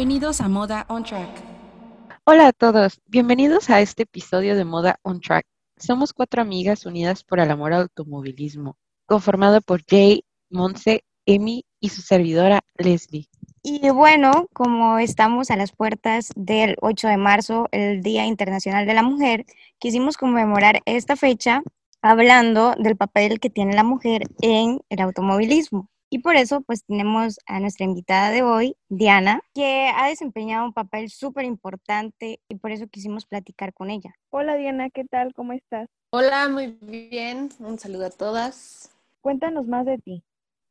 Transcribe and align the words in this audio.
Bienvenidos 0.00 0.40
a 0.40 0.48
Moda 0.48 0.86
on 0.88 1.04
Track. 1.04 1.28
Hola 2.24 2.48
a 2.48 2.52
todos, 2.54 3.02
bienvenidos 3.04 3.68
a 3.68 3.82
este 3.82 4.04
episodio 4.04 4.56
de 4.56 4.64
Moda 4.64 4.98
on 5.02 5.20
Track. 5.20 5.44
Somos 5.76 6.14
cuatro 6.14 6.40
amigas 6.40 6.86
unidas 6.86 7.22
por 7.22 7.38
el 7.38 7.50
amor 7.50 7.74
al 7.74 7.82
automovilismo, 7.82 8.78
conformado 9.04 9.60
por 9.60 9.84
Jay, 9.84 10.24
Monse, 10.48 11.04
Emi 11.26 11.66
y 11.80 11.90
su 11.90 12.00
servidora 12.00 12.60
Leslie. 12.78 13.28
Y 13.62 13.90
bueno, 13.90 14.46
como 14.54 14.98
estamos 14.98 15.50
a 15.50 15.56
las 15.56 15.72
puertas 15.72 16.30
del 16.34 16.76
8 16.80 17.08
de 17.08 17.16
marzo, 17.18 17.68
el 17.70 18.00
Día 18.00 18.24
Internacional 18.24 18.86
de 18.86 18.94
la 18.94 19.02
Mujer, 19.02 19.44
quisimos 19.78 20.16
conmemorar 20.16 20.80
esta 20.86 21.14
fecha 21.14 21.62
hablando 22.00 22.74
del 22.78 22.96
papel 22.96 23.38
que 23.38 23.50
tiene 23.50 23.74
la 23.74 23.84
mujer 23.84 24.22
en 24.40 24.80
el 24.88 25.00
automovilismo. 25.02 25.90
Y 26.12 26.18
por 26.18 26.34
eso, 26.34 26.60
pues 26.62 26.84
tenemos 26.84 27.38
a 27.46 27.60
nuestra 27.60 27.84
invitada 27.84 28.30
de 28.30 28.42
hoy, 28.42 28.76
Diana, 28.88 29.42
que 29.54 29.92
ha 29.94 30.08
desempeñado 30.08 30.66
un 30.66 30.72
papel 30.72 31.08
súper 31.08 31.44
importante 31.44 32.40
y 32.48 32.56
por 32.56 32.72
eso 32.72 32.88
quisimos 32.88 33.26
platicar 33.26 33.72
con 33.72 33.90
ella. 33.90 34.16
Hola 34.30 34.56
Diana, 34.56 34.90
¿qué 34.90 35.04
tal? 35.04 35.32
¿Cómo 35.34 35.52
estás? 35.52 35.88
Hola, 36.10 36.48
muy 36.48 36.76
bien. 36.80 37.50
Un 37.60 37.78
saludo 37.78 38.06
a 38.06 38.10
todas. 38.10 38.90
Cuéntanos 39.20 39.68
más 39.68 39.86
de 39.86 39.98
ti. 39.98 40.24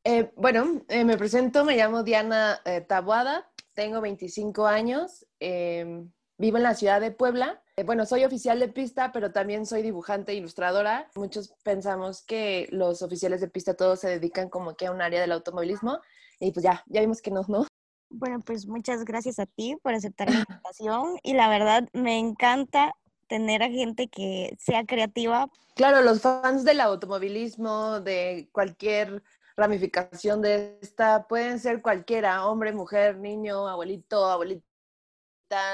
Eh, 0.04 0.30
bueno, 0.36 0.82
eh, 0.90 1.06
me 1.06 1.18
presento, 1.18 1.64
me 1.64 1.78
llamo 1.78 2.04
Diana 2.04 2.60
eh, 2.66 2.82
Tabuada, 2.82 3.50
tengo 3.74 4.02
25 4.02 4.66
años, 4.66 5.26
em, 5.40 6.12
vivo 6.40 6.58
en 6.58 6.64
la 6.64 6.74
ciudad 6.74 7.02
de 7.02 7.12
Puebla. 7.12 7.62
bueno, 7.86 8.06
soy 8.06 8.24
oficial 8.24 8.60
de 8.60 8.70
pista, 8.70 9.12
pero 9.12 9.32
también 9.32 9.66
soy 9.66 9.84
dibujante 9.84 10.32
e 10.32 10.36
ilustradora. 10.36 11.10
Muchos 11.16 11.54
pensamos 11.64 12.24
que 12.24 12.68
los 12.72 13.02
oficiales 13.02 13.42
de 13.42 13.50
pista 13.50 13.76
todos 13.76 14.00
se 14.00 14.10
dedican 14.10 14.50
como 14.50 14.76
que 14.76 14.88
a 14.88 14.92
un 14.92 15.02
área 15.02 15.22
del 15.22 15.34
automovilismo 15.34 16.00
y 16.40 16.52
pues 16.52 16.64
ya, 16.64 16.84
ya 16.88 17.02
vimos 17.02 17.22
que 17.22 17.30
no, 17.30 17.44
¿no? 17.48 17.68
Bueno, 18.10 18.40
pues 18.40 18.66
muchas 18.66 19.06
gracias 19.06 19.38
a 19.38 19.46
ti 19.46 19.78
por 19.84 19.94
aceptar 19.94 20.30
la 20.30 20.40
invitación 20.40 21.20
y 21.22 21.34
la 21.34 21.50
verdad 21.50 21.88
me 21.94 22.18
encanta 22.18 22.94
tener 23.28 23.62
a 23.62 23.70
gente 23.70 24.08
que 24.08 24.56
sea 24.58 24.86
creativa. 24.86 25.48
Claro, 25.76 26.02
los 26.02 26.22
fans 26.22 26.64
del 26.64 26.82
automovilismo, 26.82 28.00
de 28.00 28.50
cualquier 28.52 29.24
ramificación 29.56 30.42
de 30.42 30.80
esta 30.82 31.28
pueden 31.28 31.60
ser 31.60 31.82
cualquiera, 31.82 32.46
hombre, 32.46 32.72
mujer, 32.72 33.18
niño, 33.18 33.68
abuelito, 33.68 34.26
abuelita, 34.26 34.69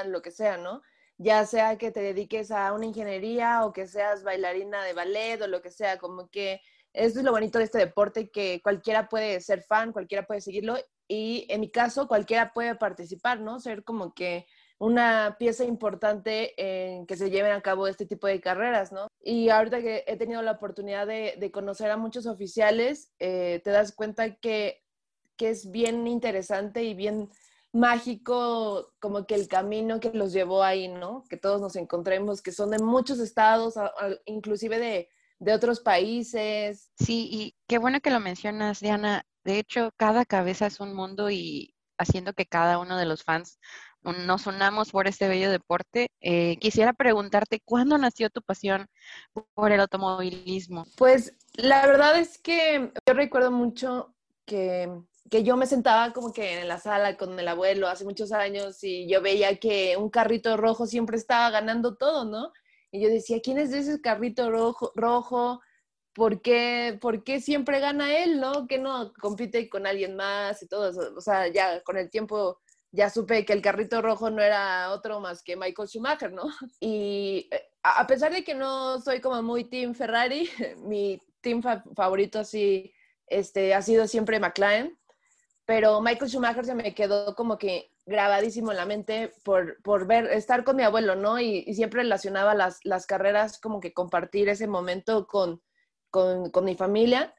lo 0.06 0.22
que 0.22 0.30
sea, 0.30 0.56
¿no? 0.56 0.82
Ya 1.18 1.46
sea 1.46 1.78
que 1.78 1.90
te 1.90 2.00
dediques 2.00 2.50
a 2.50 2.72
una 2.72 2.86
ingeniería 2.86 3.64
o 3.64 3.72
que 3.72 3.86
seas 3.86 4.22
bailarina 4.22 4.84
de 4.84 4.92
ballet 4.92 5.40
o 5.42 5.46
lo 5.46 5.62
que 5.62 5.70
sea, 5.70 5.98
como 5.98 6.28
que 6.28 6.60
eso 6.92 7.18
es 7.18 7.24
lo 7.24 7.32
bonito 7.32 7.58
de 7.58 7.64
este 7.64 7.78
deporte, 7.78 8.30
que 8.30 8.60
cualquiera 8.62 9.08
puede 9.08 9.40
ser 9.40 9.62
fan, 9.62 9.92
cualquiera 9.92 10.26
puede 10.26 10.40
seguirlo 10.40 10.76
y 11.08 11.46
en 11.50 11.60
mi 11.60 11.70
caso 11.70 12.08
cualquiera 12.08 12.52
puede 12.52 12.74
participar, 12.74 13.40
¿no? 13.40 13.60
Ser 13.60 13.84
como 13.84 14.14
que 14.14 14.46
una 14.78 15.36
pieza 15.38 15.64
importante 15.64 16.54
en 16.56 17.06
que 17.06 17.16
se 17.16 17.30
lleven 17.30 17.52
a 17.52 17.62
cabo 17.62 17.86
este 17.86 18.06
tipo 18.06 18.26
de 18.26 18.40
carreras, 18.40 18.92
¿no? 18.92 19.08
Y 19.22 19.48
ahorita 19.48 19.80
que 19.80 20.04
he 20.06 20.16
tenido 20.16 20.42
la 20.42 20.52
oportunidad 20.52 21.06
de, 21.06 21.50
conocer 21.52 21.90
a 21.90 21.96
muchos 21.96 22.26
oficiales, 22.26 23.12
eh, 23.18 23.60
te 23.64 23.70
das 23.70 23.92
cuenta 23.92 24.36
que, 24.36 24.82
que 25.36 25.50
es 25.50 25.70
bien 25.70 26.06
interesante 26.06 26.82
y 26.82 26.94
bien 26.94 27.30
mágico 27.78 28.92
como 28.98 29.26
que 29.26 29.34
el 29.34 29.48
camino 29.48 30.00
que 30.00 30.10
los 30.10 30.32
llevó 30.32 30.62
ahí, 30.62 30.88
¿no? 30.88 31.24
Que 31.28 31.36
todos 31.36 31.60
nos 31.60 31.76
encontremos, 31.76 32.42
que 32.42 32.52
son 32.52 32.70
de 32.70 32.78
muchos 32.78 33.18
estados, 33.18 33.74
inclusive 34.24 34.78
de, 34.78 35.08
de 35.38 35.52
otros 35.52 35.80
países. 35.80 36.90
Sí, 36.98 37.28
y 37.30 37.56
qué 37.66 37.78
bueno 37.78 38.00
que 38.00 38.10
lo 38.10 38.20
mencionas, 38.20 38.80
Diana. 38.80 39.24
De 39.44 39.58
hecho, 39.58 39.90
cada 39.96 40.24
cabeza 40.24 40.66
es 40.66 40.80
un 40.80 40.94
mundo 40.94 41.30
y 41.30 41.74
haciendo 41.98 42.32
que 42.32 42.46
cada 42.46 42.78
uno 42.78 42.96
de 42.96 43.06
los 43.06 43.22
fans 43.22 43.58
nos 44.02 44.46
unamos 44.46 44.92
por 44.92 45.08
este 45.08 45.28
bello 45.28 45.50
deporte. 45.50 46.10
Eh, 46.20 46.56
quisiera 46.58 46.92
preguntarte, 46.92 47.60
¿cuándo 47.64 47.98
nació 47.98 48.30
tu 48.30 48.40
pasión 48.42 48.86
por 49.54 49.72
el 49.72 49.80
automovilismo? 49.80 50.86
Pues 50.96 51.34
la 51.54 51.86
verdad 51.86 52.18
es 52.18 52.38
que 52.38 52.92
yo 53.06 53.14
recuerdo 53.14 53.50
mucho 53.50 54.14
que, 54.44 54.88
que 55.30 55.42
yo 55.42 55.56
me 55.56 55.66
sentaba 55.66 56.12
como 56.12 56.32
que 56.32 56.60
en 56.60 56.68
la 56.68 56.78
sala 56.78 57.16
con 57.16 57.38
el 57.38 57.48
abuelo 57.48 57.88
hace 57.88 58.04
muchos 58.04 58.32
años 58.32 58.82
y 58.82 59.08
yo 59.08 59.20
veía 59.22 59.56
que 59.58 59.96
un 59.96 60.10
carrito 60.10 60.56
rojo 60.56 60.86
siempre 60.86 61.16
estaba 61.16 61.50
ganando 61.50 61.96
todo, 61.96 62.24
¿no? 62.24 62.52
Y 62.90 63.00
yo 63.00 63.08
decía, 63.08 63.40
¿quién 63.42 63.58
es 63.58 63.72
ese 63.72 64.00
carrito 64.00 64.50
rojo? 64.50 64.92
rojo? 64.94 65.60
¿Por 66.14 66.40
qué, 66.40 66.98
¿Por 67.00 67.24
qué 67.24 67.40
siempre 67.40 67.80
gana 67.80 68.16
él, 68.16 68.40
no? 68.40 68.66
Que 68.66 68.78
no 68.78 69.12
compite 69.20 69.68
con 69.68 69.86
alguien 69.86 70.16
más 70.16 70.62
y 70.62 70.68
todo 70.68 70.90
eso. 70.90 71.14
O 71.16 71.20
sea, 71.20 71.48
ya 71.48 71.82
con 71.82 71.98
el 71.98 72.08
tiempo 72.10 72.60
ya 72.92 73.10
supe 73.10 73.44
que 73.44 73.52
el 73.52 73.62
carrito 73.62 74.00
rojo 74.00 74.30
no 74.30 74.42
era 74.42 74.90
otro 74.92 75.20
más 75.20 75.42
que 75.42 75.56
Michael 75.56 75.88
Schumacher, 75.88 76.32
¿no? 76.32 76.44
Y 76.80 77.48
eh, 77.50 77.62
a 77.82 78.06
pesar 78.06 78.32
de 78.32 78.44
que 78.44 78.54
no 78.54 79.00
soy 79.00 79.20
como 79.20 79.42
muy 79.42 79.64
team 79.64 79.94
Ferrari, 79.94 80.48
mi 80.78 81.20
team 81.40 81.62
favorito 81.62 82.44
sí 82.44 82.92
este, 83.26 83.74
ha 83.74 83.82
sido 83.82 84.06
siempre 84.06 84.40
McLaren, 84.40 84.96
pero 85.66 86.00
Michael 86.00 86.30
Schumacher 86.30 86.64
se 86.64 86.74
me 86.74 86.94
quedó 86.94 87.34
como 87.34 87.58
que 87.58 87.92
grabadísimo 88.06 88.70
en 88.70 88.76
la 88.76 88.86
mente 88.86 89.32
por, 89.44 89.82
por 89.82 90.06
ver, 90.06 90.26
estar 90.26 90.62
con 90.62 90.76
mi 90.76 90.84
abuelo, 90.84 91.16
¿no? 91.16 91.40
Y, 91.40 91.74
siempre 91.74 92.02
relacionaba 92.02 92.54
las, 92.54 92.78
las, 92.84 93.04
carreras 93.04 93.58
como 93.60 93.80
que 93.80 93.92
compartir 93.92 94.48
ese 94.48 94.68
momento 94.68 95.26
con, 95.26 95.60
con, 96.08 96.50
con 96.50 96.64
mi 96.64 96.76
familia. 96.76 97.34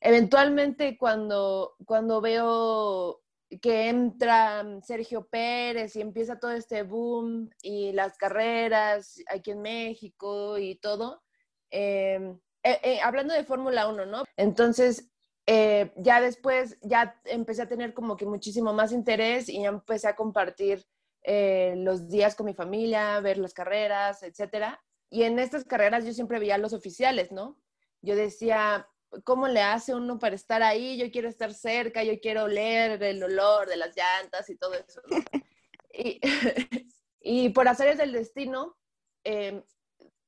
Eventualmente 0.00 0.98
cuando, 0.98 1.76
cuando 1.86 2.20
veo 2.20 3.22
que 3.62 3.88
entra 3.88 4.64
Sergio 4.82 5.26
Pérez 5.26 5.96
y 5.96 6.02
empieza 6.02 6.38
todo 6.38 6.50
este 6.50 6.82
boom 6.82 7.48
y 7.62 7.92
las 7.92 8.18
carreras 8.18 9.20
aquí 9.28 9.52
en 9.52 9.62
México 9.62 10.58
y 10.58 10.76
todo. 10.76 11.22
Em, 11.70 12.38
eh, 12.62 12.80
eh, 12.82 13.00
hablando 13.00 13.32
de 13.32 13.44
Fórmula 13.44 13.88
1, 13.88 14.06
¿no? 14.06 14.24
Entonces, 14.36 15.10
eh, 15.46 15.92
ya 15.96 16.20
después, 16.20 16.78
ya 16.82 17.20
empecé 17.24 17.62
a 17.62 17.68
tener 17.68 17.94
como 17.94 18.16
que 18.16 18.26
muchísimo 18.26 18.72
más 18.72 18.92
interés 18.92 19.48
y 19.48 19.62
ya 19.62 19.68
empecé 19.68 20.08
a 20.08 20.16
compartir 20.16 20.86
los 21.28 22.08
días 22.08 22.36
con 22.36 22.46
mi 22.46 22.54
familia, 22.54 23.18
ver 23.18 23.38
las 23.38 23.52
carreras, 23.52 24.22
etcétera. 24.22 24.80
Y 25.10 25.24
en 25.24 25.40
estas 25.40 25.64
carreras 25.64 26.04
yo 26.04 26.12
siempre 26.12 26.38
veía 26.38 26.54
a 26.54 26.58
los 26.58 26.72
oficiales, 26.72 27.32
¿no? 27.32 27.58
Yo 28.00 28.14
decía, 28.14 28.88
cómo 29.24 29.48
le 29.48 29.60
hace 29.62 29.94
uno 29.94 30.18
para 30.18 30.34
estar 30.34 30.62
ahí, 30.62 30.98
yo 30.98 31.10
quiero 31.10 31.28
estar 31.28 31.52
cerca, 31.52 32.02
yo 32.02 32.18
quiero 32.20 32.44
oler 32.44 33.02
el 33.02 33.22
olor 33.22 33.68
de 33.68 33.76
las 33.76 33.96
llantas 33.96 34.48
y 34.50 34.56
todo 34.56 34.74
eso. 34.74 35.00
y, 35.92 36.20
y, 37.20 37.48
por 37.50 37.68
hacer 37.68 37.96
del 37.96 38.12
destino, 38.12 38.76
em, 39.24 39.62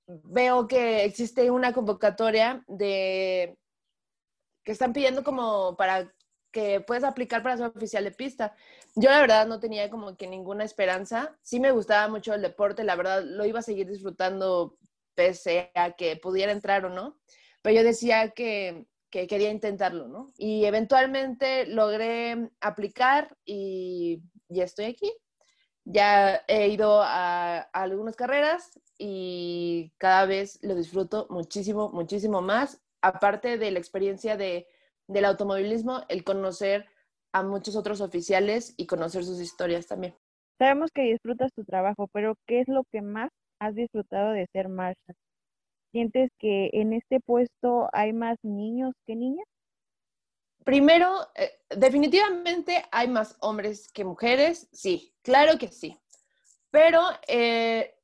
veo 0.06 0.66
que 0.66 1.04
existe 1.04 1.50
una 1.50 1.72
convocatoria 1.72 2.64
de 2.66 3.58
que 4.68 4.72
están 4.72 4.92
pidiendo 4.92 5.24
como 5.24 5.76
para 5.76 6.12
que 6.52 6.80
puedes 6.80 7.04
aplicar 7.04 7.42
para 7.42 7.56
ser 7.56 7.66
oficial 7.66 8.04
de 8.04 8.10
pista. 8.10 8.54
Yo 8.94 9.08
la 9.08 9.20
verdad 9.20 9.46
no 9.46 9.60
tenía 9.60 9.88
como 9.88 10.14
que 10.16 10.26
ninguna 10.26 10.62
esperanza. 10.62 11.38
Sí 11.42 11.58
me 11.58 11.72
gustaba 11.72 12.08
mucho 12.08 12.34
el 12.34 12.42
deporte, 12.42 12.84
la 12.84 12.94
verdad 12.94 13.24
lo 13.24 13.46
iba 13.46 13.60
a 13.60 13.62
seguir 13.62 13.88
disfrutando 13.88 14.76
pese 15.14 15.70
a 15.74 15.92
que 15.92 16.16
pudiera 16.16 16.52
entrar 16.52 16.84
o 16.84 16.90
no 16.90 17.18
pero 17.62 17.76
yo 17.76 17.84
decía 17.84 18.30
que, 18.30 18.86
quería 19.10 19.50
intentarlo, 19.50 20.08
¿no? 20.08 20.32
Y 20.36 20.64
eventualmente 20.64 21.66
logré 21.66 22.50
aplicar 22.60 23.36
y 23.44 24.22
ya 24.48 24.64
estoy 24.64 24.86
aquí. 24.86 25.12
Ya 25.84 26.42
he 26.46 26.68
ido 26.68 27.00
a, 27.02 27.60
algunas 27.72 28.16
carreras 28.16 28.78
y 28.98 29.92
cada 29.96 30.26
vez 30.26 30.58
lo 30.62 30.74
disfruto 30.74 31.26
muchísimo, 31.30 31.90
muchísimo 31.90 32.42
más. 32.42 32.80
Aparte 33.02 33.58
de 33.58 33.70
la 33.70 33.78
experiencia 33.78 34.36
de, 34.36 34.66
del 35.06 35.24
automovilismo, 35.24 36.02
el 36.08 36.24
conocer 36.24 36.86
a 37.32 37.42
muchos 37.42 37.76
otros 37.76 38.00
oficiales 38.00 38.74
y 38.76 38.86
conocer 38.86 39.24
sus 39.24 39.40
historias 39.40 39.86
también. 39.86 40.14
Sabemos 40.58 40.90
que 40.92 41.02
disfrutas 41.02 41.52
tu 41.52 41.64
trabajo, 41.64 42.08
pero 42.12 42.34
¿qué 42.46 42.60
es 42.60 42.68
lo 42.68 42.84
que 42.90 43.00
más 43.02 43.30
has 43.60 43.74
disfrutado 43.74 44.32
de 44.32 44.46
ser 44.52 44.68
Marshall? 44.68 45.16
¿Sientes 45.92 46.30
que 46.38 46.70
en 46.72 46.92
este 46.92 47.20
puesto 47.20 47.88
hay 47.92 48.12
más 48.12 48.38
niños 48.42 48.94
que 49.06 49.16
niñas? 49.16 49.46
Primero, 50.64 51.14
eh, 51.34 51.50
definitivamente 51.70 52.84
hay 52.90 53.08
más 53.08 53.36
hombres 53.40 53.90
que 53.90 54.04
mujeres, 54.04 54.68
sí, 54.72 55.14
claro 55.22 55.58
que 55.58 55.68
sí. 55.68 55.96
Pero 56.70 57.00
eh, 57.26 57.97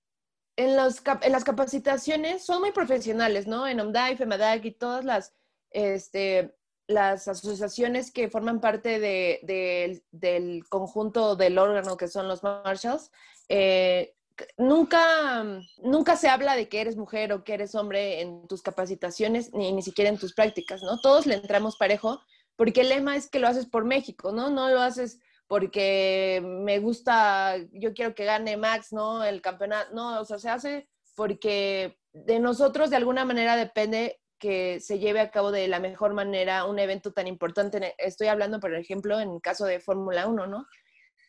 en, 0.57 0.77
los, 0.77 1.03
en 1.23 1.33
las 1.33 1.45
capacitaciones 1.45 2.45
son 2.45 2.61
muy 2.61 2.73
profesionales, 2.73 3.47
¿no? 3.47 3.67
En 3.67 3.81
OMDAI, 3.81 4.17
FEMADAC 4.17 4.65
y 4.65 4.71
todas 4.73 5.05
las, 5.05 5.35
este, 5.71 6.55
las 6.87 7.29
asociaciones 7.29 8.13
que 8.13 8.29
forman 8.29 8.61
parte 8.61 8.99
de, 8.99 10.03
del 10.11 10.69
conjunto 10.69 11.37
del 11.37 11.59
órgano 11.59 11.97
que 11.97 12.09
son 12.09 12.29
los 12.29 12.43
marshals, 12.43 13.11
eh, 13.49 14.15
nunca, 14.59 15.45
nunca 15.79 16.17
se 16.17 16.29
habla 16.29 16.57
de 16.57 16.69
que 16.69 16.81
eres 16.81 16.97
mujer 16.97 17.33
o 17.33 17.45
que 17.45 17.55
eres 17.55 17.75
hombre 17.75 18.21
en 18.21 18.47
tus 18.47 18.63
capacitaciones, 18.63 19.53
ni, 19.53 19.73
ni 19.73 19.83
siquiera 19.83 20.11
en 20.11 20.19
tus 20.19 20.35
prácticas, 20.35 20.83
¿no? 20.83 21.01
Todos 21.01 21.27
le 21.27 21.35
entramos 21.35 21.77
parejo, 21.77 22.21
porque 22.57 22.83
el 22.83 22.91
lema 22.91 23.17
es 23.17 23.29
que 23.29 23.39
lo 23.39 23.49
haces 23.49 23.67
por 23.67 23.85
México, 23.85 24.33
¿no? 24.33 24.51
No 24.51 24.69
lo 24.71 24.81
haces 24.81 25.21
porque 25.47 26.41
me 26.43 26.79
gusta, 26.79 27.57
yo 27.73 27.93
quiero 27.93 28.15
que 28.15 28.25
gane 28.25 28.57
Max, 28.57 28.93
¿no? 28.93 29.25
El 29.25 29.43
campeonato, 29.43 29.95
no, 29.95 30.21
o 30.21 30.25
sea, 30.25 30.39
se 30.39 30.49
hace 30.49 30.89
porque 31.15 31.99
de 32.13 32.41
nosotros 32.41 32.91
de 32.91 32.97
alguna 32.97 33.25
manera 33.25 33.57
depende 33.57 34.21
que 34.39 34.81
se 34.81 34.99
lleve 34.99 35.21
a 35.21 35.31
cabo 35.31 35.53
de 35.53 35.69
la 35.69 35.81
mejor 35.81 36.13
manera 36.13 36.65
un 36.65 36.79
evento 36.79 37.13
tan 37.13 37.27
importante. 37.27 37.95
Estoy 37.99 38.29
hablando, 38.29 38.61
por 38.61 38.75
ejemplo, 38.75 39.21
en 39.21 39.31
el 39.31 39.41
caso 39.41 39.65
de 39.65 39.81
Fórmula 39.81 40.27
1, 40.27 40.47
¿no? 40.47 40.67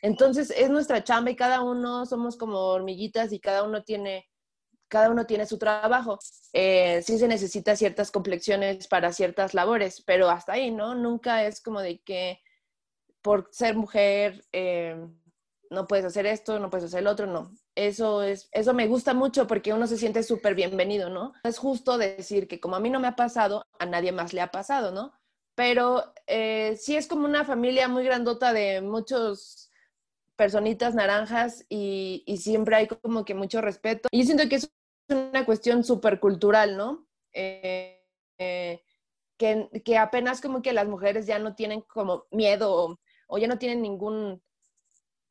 Entonces 0.01 0.51
es 0.51 0.69
nuestra 0.69 1.03
chamba 1.03 1.31
y 1.31 1.35
cada 1.35 1.61
uno 1.61 2.05
somos 2.05 2.37
como 2.37 2.57
hormiguitas 2.59 3.31
y 3.31 3.39
cada 3.39 3.63
uno 3.63 3.83
tiene, 3.83 4.27
cada 4.87 5.09
uno 5.09 5.25
tiene 5.25 5.45
su 5.45 5.57
trabajo. 5.57 6.19
Eh, 6.53 7.01
sí 7.03 7.17
se 7.17 7.27
necesita 7.27 7.75
ciertas 7.75 8.11
complexiones 8.11 8.87
para 8.87 9.13
ciertas 9.13 9.53
labores, 9.53 10.03
pero 10.05 10.29
hasta 10.29 10.53
ahí, 10.53 10.71
¿no? 10.71 10.93
Nunca 10.95 11.45
es 11.45 11.61
como 11.61 11.81
de 11.81 11.99
que 11.99 12.39
por 13.25 13.49
ser 13.51 13.75
mujer 13.75 14.45
eh, 14.51 14.95
no 15.71 15.87
puedes 15.87 16.05
hacer 16.05 16.27
esto, 16.27 16.59
no 16.59 16.69
puedes 16.69 16.85
hacer 16.85 16.99
el 16.99 17.07
otro, 17.07 17.25
no. 17.25 17.51
Eso, 17.73 18.21
es, 18.21 18.49
eso 18.51 18.75
me 18.75 18.85
gusta 18.85 19.15
mucho 19.15 19.47
porque 19.47 19.73
uno 19.73 19.87
se 19.87 19.97
siente 19.97 20.21
súper 20.21 20.53
bienvenido, 20.53 21.09
¿no? 21.09 21.33
Es 21.43 21.57
justo 21.57 21.97
decir 21.97 22.47
que 22.47 22.59
como 22.59 22.75
a 22.75 22.79
mí 22.79 22.91
no 22.91 22.99
me 22.99 23.07
ha 23.07 23.15
pasado, 23.15 23.65
a 23.79 23.87
nadie 23.87 24.11
más 24.11 24.31
le 24.31 24.41
ha 24.41 24.51
pasado, 24.51 24.91
¿no? 24.91 25.11
Pero 25.55 26.13
eh, 26.27 26.77
sí 26.79 26.95
es 26.95 27.07
como 27.07 27.25
una 27.25 27.43
familia 27.45 27.87
muy 27.87 28.03
grandota 28.03 28.53
de 28.53 28.81
muchos 28.81 29.71
personitas 30.35 30.93
naranjas 30.93 31.65
y, 31.67 32.23
siempre 32.37 32.75
hay 32.75 32.87
como 32.87 33.25
que 33.25 33.33
mucho 33.33 33.59
respeto. 33.59 34.07
Y 34.11 34.25
siento 34.25 34.47
que 34.47 34.57
es 34.57 34.69
una 35.09 35.47
cuestión 35.47 35.83
súper 35.83 36.19
cultural, 36.19 36.77
¿no? 36.77 37.07
Eh, 37.33 38.05
eh, 38.37 38.83
que, 39.35 39.67
que, 39.83 39.97
apenas 39.97 40.41
como 40.41 40.61
que 40.61 40.73
las 40.73 40.87
mujeres 40.87 41.25
ya 41.25 41.39
no 41.39 41.55
tienen 41.55 41.81
como 41.81 42.27
miedo 42.29 42.99
o 43.27 43.37
ya 43.37 43.47
no 43.47 43.57
tienen 43.57 43.81
ningún 43.81 44.41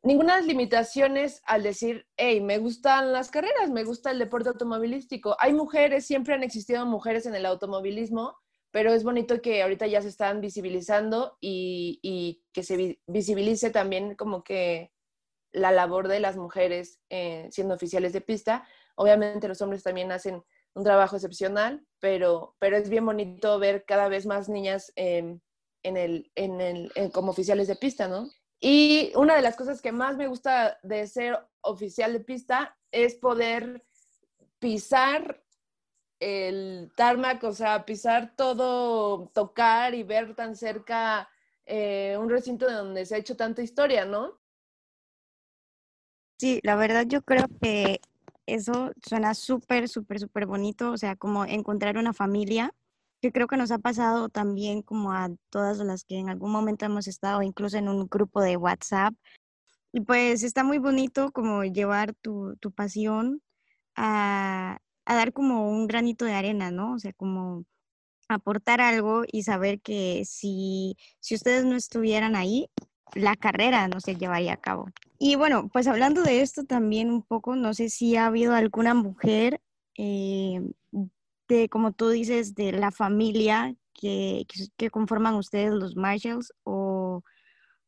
ninguna 0.04 0.40
limitaciones 0.40 1.42
al 1.46 1.62
decir, 1.62 2.06
hey, 2.16 2.40
me 2.40 2.58
gustan 2.58 3.12
las 3.12 3.30
carreras, 3.30 3.70
me 3.70 3.84
gusta 3.84 4.10
el 4.10 4.18
deporte 4.18 4.50
automovilístico. 4.50 5.34
Hay 5.40 5.54
mujeres, 5.54 6.06
siempre 6.06 6.34
han 6.34 6.42
existido 6.42 6.84
mujeres 6.84 7.26
en 7.26 7.34
el 7.34 7.46
automovilismo, 7.46 8.36
pero 8.70 8.92
es 8.92 9.02
bonito 9.02 9.40
que 9.40 9.62
ahorita 9.62 9.86
ya 9.86 10.02
se 10.02 10.08
están 10.08 10.40
visibilizando 10.40 11.38
y, 11.40 12.42
que 12.52 12.62
se 12.62 13.00
visibilice 13.06 13.70
también 13.70 14.14
como 14.14 14.44
que 14.44 14.92
la 15.52 15.72
labor 15.72 16.08
de 16.08 16.20
las 16.20 16.36
mujeres 16.36 17.00
eh, 17.08 17.48
siendo 17.50 17.74
oficiales 17.74 18.12
de 18.12 18.20
pista. 18.20 18.68
Obviamente 18.96 19.48
los 19.48 19.62
hombres 19.62 19.82
también 19.82 20.12
hacen 20.12 20.42
un 20.74 20.84
trabajo 20.84 21.16
excepcional, 21.16 21.86
pero, 22.00 22.56
pero 22.58 22.76
es 22.76 22.90
bien 22.90 23.06
bonito 23.06 23.58
ver 23.58 23.84
cada 23.86 24.08
vez 24.08 24.26
más 24.26 24.48
niñas 24.48 24.92
en 25.84 25.96
el, 25.96 26.32
en 26.34 26.60
el, 26.60 26.90
como 27.12 27.30
oficiales 27.30 27.68
de 27.68 27.76
pista, 27.76 28.08
¿no? 28.08 28.28
Y 28.58 29.12
una 29.14 29.36
de 29.36 29.42
las 29.42 29.56
cosas 29.56 29.80
que 29.80 29.92
más 29.92 30.16
me 30.16 30.26
gusta 30.26 30.78
de 30.82 31.06
ser 31.06 31.38
oficial 31.60 32.12
de 32.12 32.20
pista 32.20 32.76
es 32.90 33.14
poder 33.14 33.84
pisar 34.58 35.44
el 36.18 36.90
tarmac, 36.96 37.44
o 37.44 37.52
sea, 37.52 37.84
pisar 37.84 38.34
todo, 38.34 39.28
tocar 39.34 39.94
y 39.94 40.02
ver 40.02 40.34
tan 40.34 40.56
cerca 40.56 41.28
eh, 41.66 42.16
un 42.18 42.30
recinto 42.30 42.66
de 42.66 42.74
donde 42.74 43.04
se 43.04 43.14
ha 43.14 43.18
hecho 43.18 43.36
tanta 43.36 43.62
historia, 43.62 44.06
¿no? 44.06 44.40
Sí, 46.38 46.60
la 46.62 46.76
verdad 46.76 47.04
yo 47.06 47.22
creo 47.22 47.46
que 47.60 48.00
eso 48.46 48.92
suena 49.06 49.34
súper, 49.34 49.88
súper, 49.88 50.20
súper 50.20 50.46
bonito, 50.46 50.92
o 50.92 50.96
sea, 50.96 51.16
como 51.16 51.44
encontrar 51.44 51.98
una 51.98 52.12
familia 52.12 52.74
que 53.24 53.32
creo 53.32 53.46
que 53.46 53.56
nos 53.56 53.70
ha 53.70 53.78
pasado 53.78 54.28
también 54.28 54.82
como 54.82 55.12
a 55.12 55.30
todas 55.48 55.78
las 55.78 56.04
que 56.04 56.18
en 56.18 56.28
algún 56.28 56.52
momento 56.52 56.84
hemos 56.84 57.06
estado 57.06 57.40
incluso 57.40 57.78
en 57.78 57.88
un 57.88 58.06
grupo 58.06 58.42
de 58.42 58.58
WhatsApp. 58.58 59.14
Y 59.92 60.02
pues 60.02 60.42
está 60.42 60.62
muy 60.62 60.76
bonito 60.76 61.32
como 61.32 61.64
llevar 61.64 62.12
tu, 62.20 62.54
tu 62.56 62.70
pasión 62.70 63.40
a, 63.96 64.76
a, 65.06 65.14
dar 65.14 65.32
como 65.32 65.70
un 65.70 65.86
granito 65.86 66.26
de 66.26 66.34
arena, 66.34 66.70
¿no? 66.70 66.92
O 66.92 66.98
sea, 66.98 67.14
como 67.14 67.64
aportar 68.28 68.82
algo 68.82 69.22
y 69.26 69.44
saber 69.44 69.80
que 69.80 70.24
si, 70.26 70.98
si 71.20 71.34
ustedes 71.34 71.64
no 71.64 71.76
estuvieran 71.76 72.36
ahí, 72.36 72.68
la 73.14 73.36
carrera 73.36 73.88
no 73.88 74.00
se 74.00 74.16
llevaría 74.16 74.52
a 74.52 74.60
cabo. 74.60 74.90
Y 75.18 75.36
bueno, 75.36 75.70
pues 75.72 75.86
hablando 75.86 76.22
de 76.22 76.42
esto 76.42 76.64
también 76.64 77.10
un 77.10 77.22
poco, 77.22 77.56
no 77.56 77.72
sé 77.72 77.88
si 77.88 78.16
ha 78.16 78.26
habido 78.26 78.52
alguna 78.52 78.92
mujer 78.92 79.62
eh, 79.96 80.60
de, 81.48 81.68
como 81.68 81.92
tú 81.92 82.08
dices, 82.08 82.54
de 82.54 82.72
la 82.72 82.90
familia 82.90 83.74
que, 83.92 84.46
que, 84.76 84.90
conforman 84.90 85.34
ustedes 85.34 85.72
los 85.72 85.96
Marshalls 85.96 86.52
o, 86.64 87.22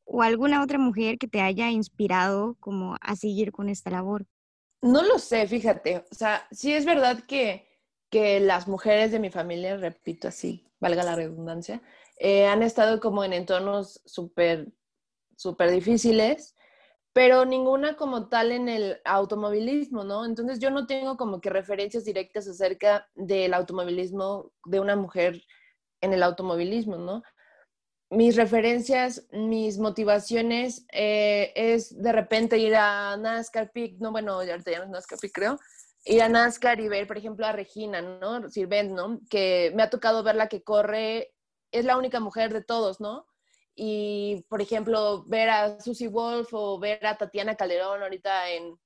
o, 0.04 0.22
alguna 0.22 0.62
otra 0.62 0.78
mujer 0.78 1.18
que 1.18 1.28
te 1.28 1.40
haya 1.40 1.70
inspirado 1.70 2.56
como 2.60 2.96
a 3.00 3.16
seguir 3.16 3.52
con 3.52 3.68
esta 3.68 3.90
labor? 3.90 4.26
No 4.82 5.02
lo 5.02 5.18
sé, 5.18 5.46
fíjate. 5.46 6.04
O 6.10 6.14
sea, 6.14 6.46
sí 6.50 6.72
es 6.72 6.84
verdad 6.84 7.24
que, 7.26 7.68
que 8.10 8.40
las 8.40 8.68
mujeres 8.68 9.10
de 9.10 9.18
mi 9.18 9.30
familia, 9.30 9.76
repito 9.76 10.28
así, 10.28 10.66
valga 10.80 11.02
la 11.02 11.16
redundancia, 11.16 11.82
eh, 12.18 12.46
han 12.46 12.62
estado 12.62 13.00
como 13.00 13.24
en 13.24 13.32
entornos 13.32 14.00
súper, 14.04 14.72
súper 15.36 15.70
difíciles 15.70 16.55
pero 17.16 17.46
ninguna 17.46 17.96
como 17.96 18.28
tal 18.28 18.52
en 18.52 18.68
el 18.68 19.00
automovilismo, 19.06 20.04
¿no? 20.04 20.26
Entonces 20.26 20.58
yo 20.58 20.70
no 20.70 20.86
tengo 20.86 21.16
como 21.16 21.40
que 21.40 21.48
referencias 21.48 22.04
directas 22.04 22.46
acerca 22.46 23.08
del 23.14 23.54
automovilismo 23.54 24.52
de 24.66 24.80
una 24.80 24.96
mujer 24.96 25.42
en 26.02 26.12
el 26.12 26.22
automovilismo, 26.22 26.98
¿no? 26.98 27.22
Mis 28.10 28.36
referencias, 28.36 29.26
mis 29.32 29.78
motivaciones 29.78 30.84
eh, 30.92 31.54
es 31.56 31.98
de 31.98 32.12
repente 32.12 32.58
ir 32.58 32.76
a 32.76 33.16
NASCAR 33.16 33.72
Peak, 33.72 33.94
no, 33.98 34.12
bueno, 34.12 34.44
ya 34.44 34.58
no 34.58 34.62
es 34.66 34.88
NASCAR 34.90 35.18
Peak, 35.18 35.32
creo, 35.32 35.58
ir 36.04 36.20
a 36.20 36.28
NASCAR 36.28 36.80
y 36.80 36.88
ver, 36.88 37.06
por 37.06 37.16
ejemplo, 37.16 37.46
a 37.46 37.52
Regina, 37.52 38.02
¿no? 38.02 38.46
Sirvent, 38.50 38.92
¿no? 38.92 39.20
Que 39.30 39.72
me 39.74 39.82
ha 39.82 39.88
tocado 39.88 40.22
verla 40.22 40.48
que 40.48 40.62
corre, 40.62 41.32
es 41.72 41.86
la 41.86 41.96
única 41.96 42.20
mujer 42.20 42.52
de 42.52 42.62
todos, 42.62 43.00
¿no? 43.00 43.26
Y, 43.78 44.42
por 44.48 44.62
ejemplo, 44.62 45.24
ver 45.26 45.50
a 45.50 45.78
Susie 45.80 46.08
Wolf 46.08 46.48
o 46.52 46.78
ver 46.78 47.04
a 47.04 47.18
Tatiana 47.18 47.56
Calderón 47.56 48.02
ahorita 48.02 48.50
en, 48.50 48.80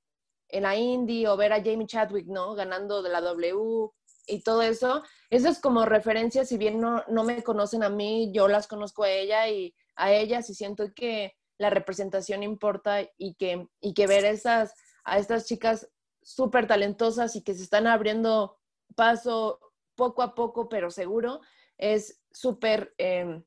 en 0.49 0.63
la 0.65 0.75
Indy 0.75 1.27
o 1.27 1.37
ver 1.37 1.53
a 1.53 1.63
Jamie 1.63 1.87
Chadwick, 1.87 2.27
¿no? 2.27 2.57
Ganando 2.57 3.01
de 3.01 3.11
la 3.11 3.21
W 3.21 3.89
y 4.27 4.43
todo 4.43 4.63
eso. 4.63 5.05
Esas 5.31 5.61
como 5.61 5.87
referencias, 5.87 6.49
si 6.49 6.59
bien 6.59 6.81
no, 6.81 7.05
no 7.07 7.23
me 7.23 7.45
conocen 7.45 7.85
a 7.85 7.89
mí, 7.89 8.33
yo 8.35 8.49
las 8.49 8.67
conozco 8.67 9.05
a 9.05 9.11
ella 9.11 9.49
y 9.49 9.73
a 9.95 10.13
ellas 10.13 10.51
y 10.51 10.55
siento 10.57 10.93
que 10.93 11.37
la 11.57 11.71
representación 11.71 12.43
importa 12.43 13.01
y 13.17 13.35
que, 13.35 13.69
y 13.81 13.95
que 13.95 14.09
ver 14.09 14.25
esas, 14.25 14.75
a 15.05 15.19
estas 15.19 15.47
chicas 15.47 15.89
súper 16.21 16.67
talentosas 16.67 17.37
y 17.37 17.43
que 17.43 17.55
se 17.55 17.63
están 17.63 17.87
abriendo 17.87 18.59
paso 18.97 19.61
poco 19.95 20.23
a 20.23 20.35
poco, 20.35 20.69
pero 20.69 20.91
seguro, 20.91 21.41
es 21.79 22.21
súper... 22.33 22.93
Eh, 22.99 23.45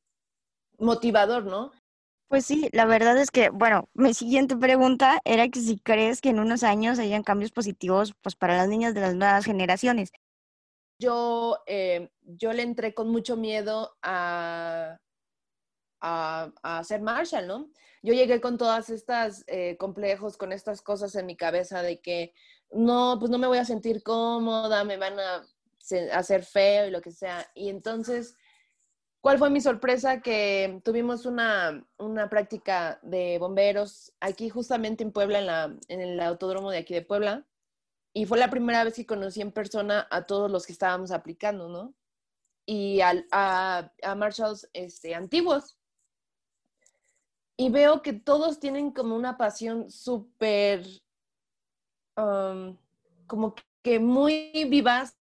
motivador, 0.84 1.46
¿no? 1.46 1.72
Pues 2.28 2.46
sí, 2.46 2.68
la 2.72 2.86
verdad 2.86 3.16
es 3.18 3.30
que, 3.30 3.50
bueno, 3.50 3.90
mi 3.94 4.13
siguiente 4.13 4.56
pregunta 4.56 5.22
era 5.24 5.48
que 5.50 5.60
si 5.60 5.78
crees 5.78 6.20
que 6.20 6.30
en 6.30 6.40
unos 6.40 6.63
años 6.63 6.98
hayan 6.98 7.22
cambios 7.22 7.52
positivos 7.52 8.13
pues 8.22 8.36
para 8.36 8.58
las 8.58 8.68
niñas 8.68 8.96
de 8.96 9.02
las 9.02 9.13
nuevas 9.13 9.46
generaciones. 9.46 10.12
Yo, 10.98 11.60
eh, 11.68 12.10
yo 12.24 12.54
le 12.54 12.63
entré 12.63 12.94
con 12.96 13.10
mucho 13.10 13.38
miedo 13.38 13.96
a, 14.02 14.98
a, 16.02 16.52
a, 16.63 16.84
ser 16.84 17.02
Marshall, 17.02 17.46
¿no? 17.46 17.70
Yo 18.02 18.13
llegué 18.13 18.42
con 18.42 18.58
todas 18.58 18.90
estas 18.90 19.44
eh, 19.48 19.78
complejos, 19.78 20.36
con 20.36 20.52
estas 20.52 20.82
cosas 20.82 21.16
en 21.16 21.25
mi 21.28 21.36
cabeza 21.36 21.84
de 21.84 22.02
que 22.02 22.34
no, 22.72 23.18
pues 23.20 23.30
no 23.30 23.38
me 23.38 23.48
voy 23.48 23.60
a 23.60 23.66
sentir 23.66 24.02
cómoda, 24.02 24.84
me 24.84 24.98
van 24.98 25.20
a 25.20 25.46
hacer 26.13 26.44
feo 26.44 26.88
y 26.88 26.92
lo 26.92 27.02
que 27.02 27.12
sea. 27.12 27.48
Y 27.54 27.70
entonces 27.70 28.36
¿Cuál 29.24 29.38
fue 29.38 29.50
mi 29.50 29.62
sorpresa? 29.62 30.20
Que 30.20 30.82
tuvimos 30.84 31.25
una, 31.25 31.88
una, 31.98 32.30
práctica 32.30 33.00
de 33.03 33.39
bomberos 33.39 34.12
aquí 34.20 34.50
justamente 34.50 35.01
en 35.01 35.13
Puebla, 35.13 35.39
en, 35.39 35.46
la, 35.46 35.77
en 35.88 36.01
el 36.01 36.20
autódromo 36.20 36.70
de 36.70 36.80
aquí 36.80 36.94
de 36.94 37.03
Puebla. 37.03 37.48
Y 38.13 38.25
fue 38.25 38.38
la 38.38 38.50
primera 38.50 38.84
vez 38.84 38.96
que 38.96 39.06
conocí 39.06 39.39
en 39.39 39.53
persona 39.53 40.10
a 40.12 40.25
todos 40.25 40.51
los 40.51 40.65
que 40.65 40.74
estábamos 40.74 41.12
aplicando, 41.12 41.70
¿no? 41.70 41.94
Y 42.65 43.00
a, 43.00 43.13
a, 43.32 44.15
Marshalls 44.15 44.70
este, 44.74 45.15
antiguos. 45.15 45.77
Y 47.56 47.70
veo 47.70 48.01
que 48.01 48.12
todos 48.12 48.60
tienen 48.60 48.92
como 48.92 49.15
una 49.15 49.38
pasión 49.38 49.89
súper, 49.89 50.86
um, 52.18 52.75
como 53.25 53.56
que 53.84 54.00
muy 54.00 54.68
vivaz 54.70 55.15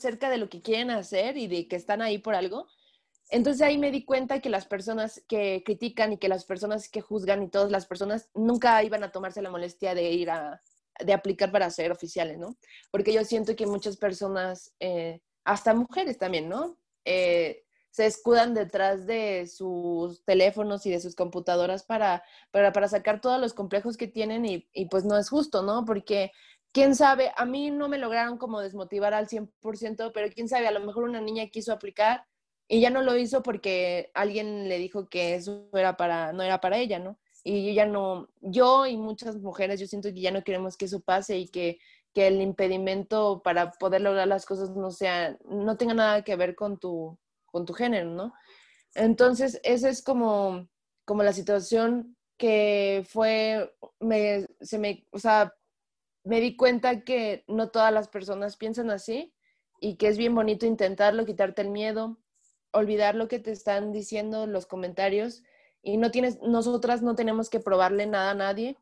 cerca 0.00 0.30
de 0.30 0.38
lo 0.38 0.48
que 0.48 0.62
quieren 0.62 0.90
hacer 0.90 1.36
y 1.36 1.46
de 1.46 1.68
que 1.68 1.76
están 1.76 2.02
ahí 2.02 2.18
por 2.18 2.34
algo. 2.34 2.66
Entonces 3.30 3.62
ahí 3.62 3.78
me 3.78 3.92
di 3.92 4.04
cuenta 4.04 4.40
que 4.40 4.50
las 4.50 4.66
personas 4.66 5.22
que 5.28 5.62
critican 5.64 6.12
y 6.12 6.18
que 6.18 6.28
las 6.28 6.44
personas 6.44 6.88
que 6.88 7.00
juzgan 7.00 7.42
y 7.42 7.48
todas 7.48 7.70
las 7.70 7.86
personas 7.86 8.28
nunca 8.34 8.82
iban 8.82 9.04
a 9.04 9.12
tomarse 9.12 9.40
la 9.40 9.50
molestia 9.50 9.94
de 9.94 10.10
ir 10.10 10.30
a, 10.30 10.60
de 10.98 11.12
aplicar 11.12 11.52
para 11.52 11.70
ser 11.70 11.92
oficiales, 11.92 12.38
¿no? 12.38 12.56
Porque 12.90 13.12
yo 13.12 13.24
siento 13.24 13.54
que 13.56 13.66
muchas 13.66 13.96
personas, 13.96 14.74
eh, 14.80 15.20
hasta 15.44 15.74
mujeres 15.74 16.18
también, 16.18 16.48
¿no? 16.48 16.76
Eh, 17.04 17.64
se 17.90 18.06
escudan 18.06 18.54
detrás 18.54 19.06
de 19.06 19.48
sus 19.48 20.24
teléfonos 20.24 20.86
y 20.86 20.90
de 20.90 21.00
sus 21.00 21.16
computadoras 21.16 21.82
para, 21.82 22.22
para, 22.50 22.72
para 22.72 22.88
sacar 22.88 23.20
todos 23.20 23.40
los 23.40 23.52
complejos 23.52 23.96
que 23.96 24.06
tienen 24.06 24.46
y, 24.46 24.68
y, 24.72 24.86
pues 24.86 25.04
no 25.04 25.16
es 25.18 25.28
justo, 25.28 25.62
¿no? 25.62 25.84
Porque 25.84 26.30
quién 26.72 26.94
sabe, 26.94 27.32
a 27.36 27.44
mí 27.44 27.70
no 27.70 27.88
me 27.88 27.98
lograron 27.98 28.38
como 28.38 28.60
desmotivar 28.60 29.14
al 29.14 29.28
100%, 29.28 30.12
pero 30.12 30.32
quién 30.32 30.48
sabe, 30.48 30.66
a 30.68 30.72
lo 30.72 30.80
mejor 30.80 31.04
una 31.04 31.20
niña 31.20 31.46
quiso 31.48 31.72
aplicar 31.72 32.24
y 32.68 32.80
ya 32.80 32.90
no 32.90 33.02
lo 33.02 33.16
hizo 33.16 33.42
porque 33.42 34.10
alguien 34.14 34.68
le 34.68 34.78
dijo 34.78 35.08
que 35.08 35.34
eso 35.34 35.68
era 35.74 35.96
para, 35.96 36.32
no 36.32 36.42
era 36.42 36.60
para 36.60 36.78
ella, 36.78 36.98
¿no? 36.98 37.18
Y 37.42 37.66
yo 37.66 37.72
ya 37.72 37.86
no, 37.86 38.28
yo 38.40 38.86
y 38.86 38.96
muchas 38.96 39.36
mujeres, 39.36 39.80
yo 39.80 39.86
siento 39.86 40.12
que 40.12 40.20
ya 40.20 40.30
no 40.30 40.44
queremos 40.44 40.76
que 40.76 40.84
eso 40.84 41.00
pase 41.00 41.38
y 41.38 41.48
que, 41.48 41.78
que 42.14 42.26
el 42.28 42.40
impedimento 42.40 43.42
para 43.42 43.72
poder 43.72 44.02
lograr 44.02 44.28
las 44.28 44.46
cosas 44.46 44.70
no 44.70 44.90
sea, 44.90 45.36
no 45.48 45.76
tenga 45.76 45.94
nada 45.94 46.22
que 46.22 46.36
ver 46.36 46.54
con 46.54 46.78
tu, 46.78 47.18
con 47.46 47.64
tu 47.64 47.72
género, 47.72 48.10
¿no? 48.10 48.32
Entonces, 48.94 49.60
esa 49.64 49.88
es 49.88 50.02
como, 50.02 50.68
como 51.04 51.22
la 51.22 51.32
situación 51.32 52.16
que 52.36 53.04
fue, 53.08 53.74
me, 54.00 54.46
se 54.60 54.78
me, 54.78 55.06
o 55.10 55.18
sea, 55.18 55.52
me 56.24 56.40
di 56.40 56.56
cuenta 56.56 57.00
que 57.02 57.44
no 57.48 57.70
todas 57.70 57.92
las 57.92 58.08
personas 58.08 58.56
piensan 58.56 58.90
así 58.90 59.32
y 59.80 59.96
que 59.96 60.08
es 60.08 60.18
bien 60.18 60.34
bonito 60.34 60.66
intentarlo, 60.66 61.24
quitarte 61.24 61.62
el 61.62 61.70
miedo, 61.70 62.18
olvidar 62.72 63.14
lo 63.14 63.28
que 63.28 63.38
te 63.38 63.52
están 63.52 63.92
diciendo 63.92 64.46
los 64.46 64.66
comentarios 64.66 65.42
y 65.82 65.96
no 65.96 66.10
tienes, 66.10 66.40
nosotras 66.42 67.02
no 67.02 67.14
tenemos 67.14 67.48
que 67.48 67.60
probarle 67.60 68.06
nada 68.06 68.32
a 68.32 68.34
nadie. 68.34 68.76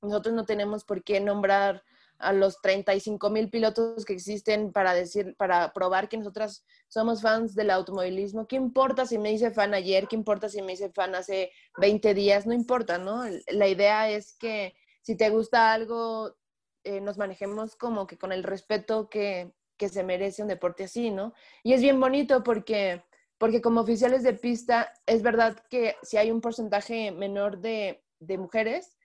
Nosotros 0.00 0.34
no 0.34 0.44
tenemos 0.44 0.84
por 0.84 1.02
qué 1.02 1.20
nombrar 1.20 1.82
a 2.18 2.32
los 2.32 2.60
35 2.60 3.30
mil 3.30 3.50
pilotos 3.50 4.04
que 4.04 4.12
existen 4.12 4.72
para 4.72 4.94
decir, 4.94 5.34
para 5.36 5.72
probar 5.72 6.08
que 6.08 6.16
nosotras 6.16 6.64
somos 6.88 7.22
fans 7.22 7.54
del 7.54 7.70
automovilismo. 7.70 8.46
¿Qué 8.46 8.56
importa 8.56 9.06
si 9.06 9.18
me 9.18 9.32
hice 9.32 9.50
fan 9.50 9.74
ayer? 9.74 10.06
¿Qué 10.06 10.14
importa 10.14 10.48
si 10.48 10.62
me 10.62 10.74
hice 10.74 10.90
fan 10.90 11.14
hace 11.14 11.50
20 11.78 12.14
días? 12.14 12.46
No 12.46 12.54
importa, 12.54 12.98
¿no? 12.98 13.24
La 13.48 13.66
idea 13.66 14.08
es 14.08 14.34
que 14.34 14.74
si 15.02 15.16
te 15.16 15.30
gusta 15.30 15.72
algo, 15.72 16.36
eh, 16.84 17.00
nos 17.00 17.18
manejemos 17.18 17.76
como 17.76 18.06
que 18.06 18.18
con 18.18 18.32
el 18.32 18.42
respeto 18.42 19.08
que, 19.08 19.52
que 19.76 19.88
se 19.88 20.04
merece 20.04 20.42
un 20.42 20.48
deporte 20.48 20.84
así, 20.84 21.10
¿no? 21.10 21.34
Y 21.62 21.72
es 21.72 21.80
bien 21.80 21.98
bonito 21.98 22.42
porque, 22.42 23.02
porque 23.38 23.60
como 23.60 23.80
oficiales 23.80 24.22
de 24.22 24.34
pista, 24.34 24.92
es 25.06 25.22
verdad 25.22 25.56
que 25.70 25.96
si 26.02 26.16
hay 26.16 26.30
un 26.30 26.40
porcentaje 26.40 27.10
menor 27.10 27.58
de, 27.58 28.04
de 28.20 28.38
mujeres, 28.38 28.96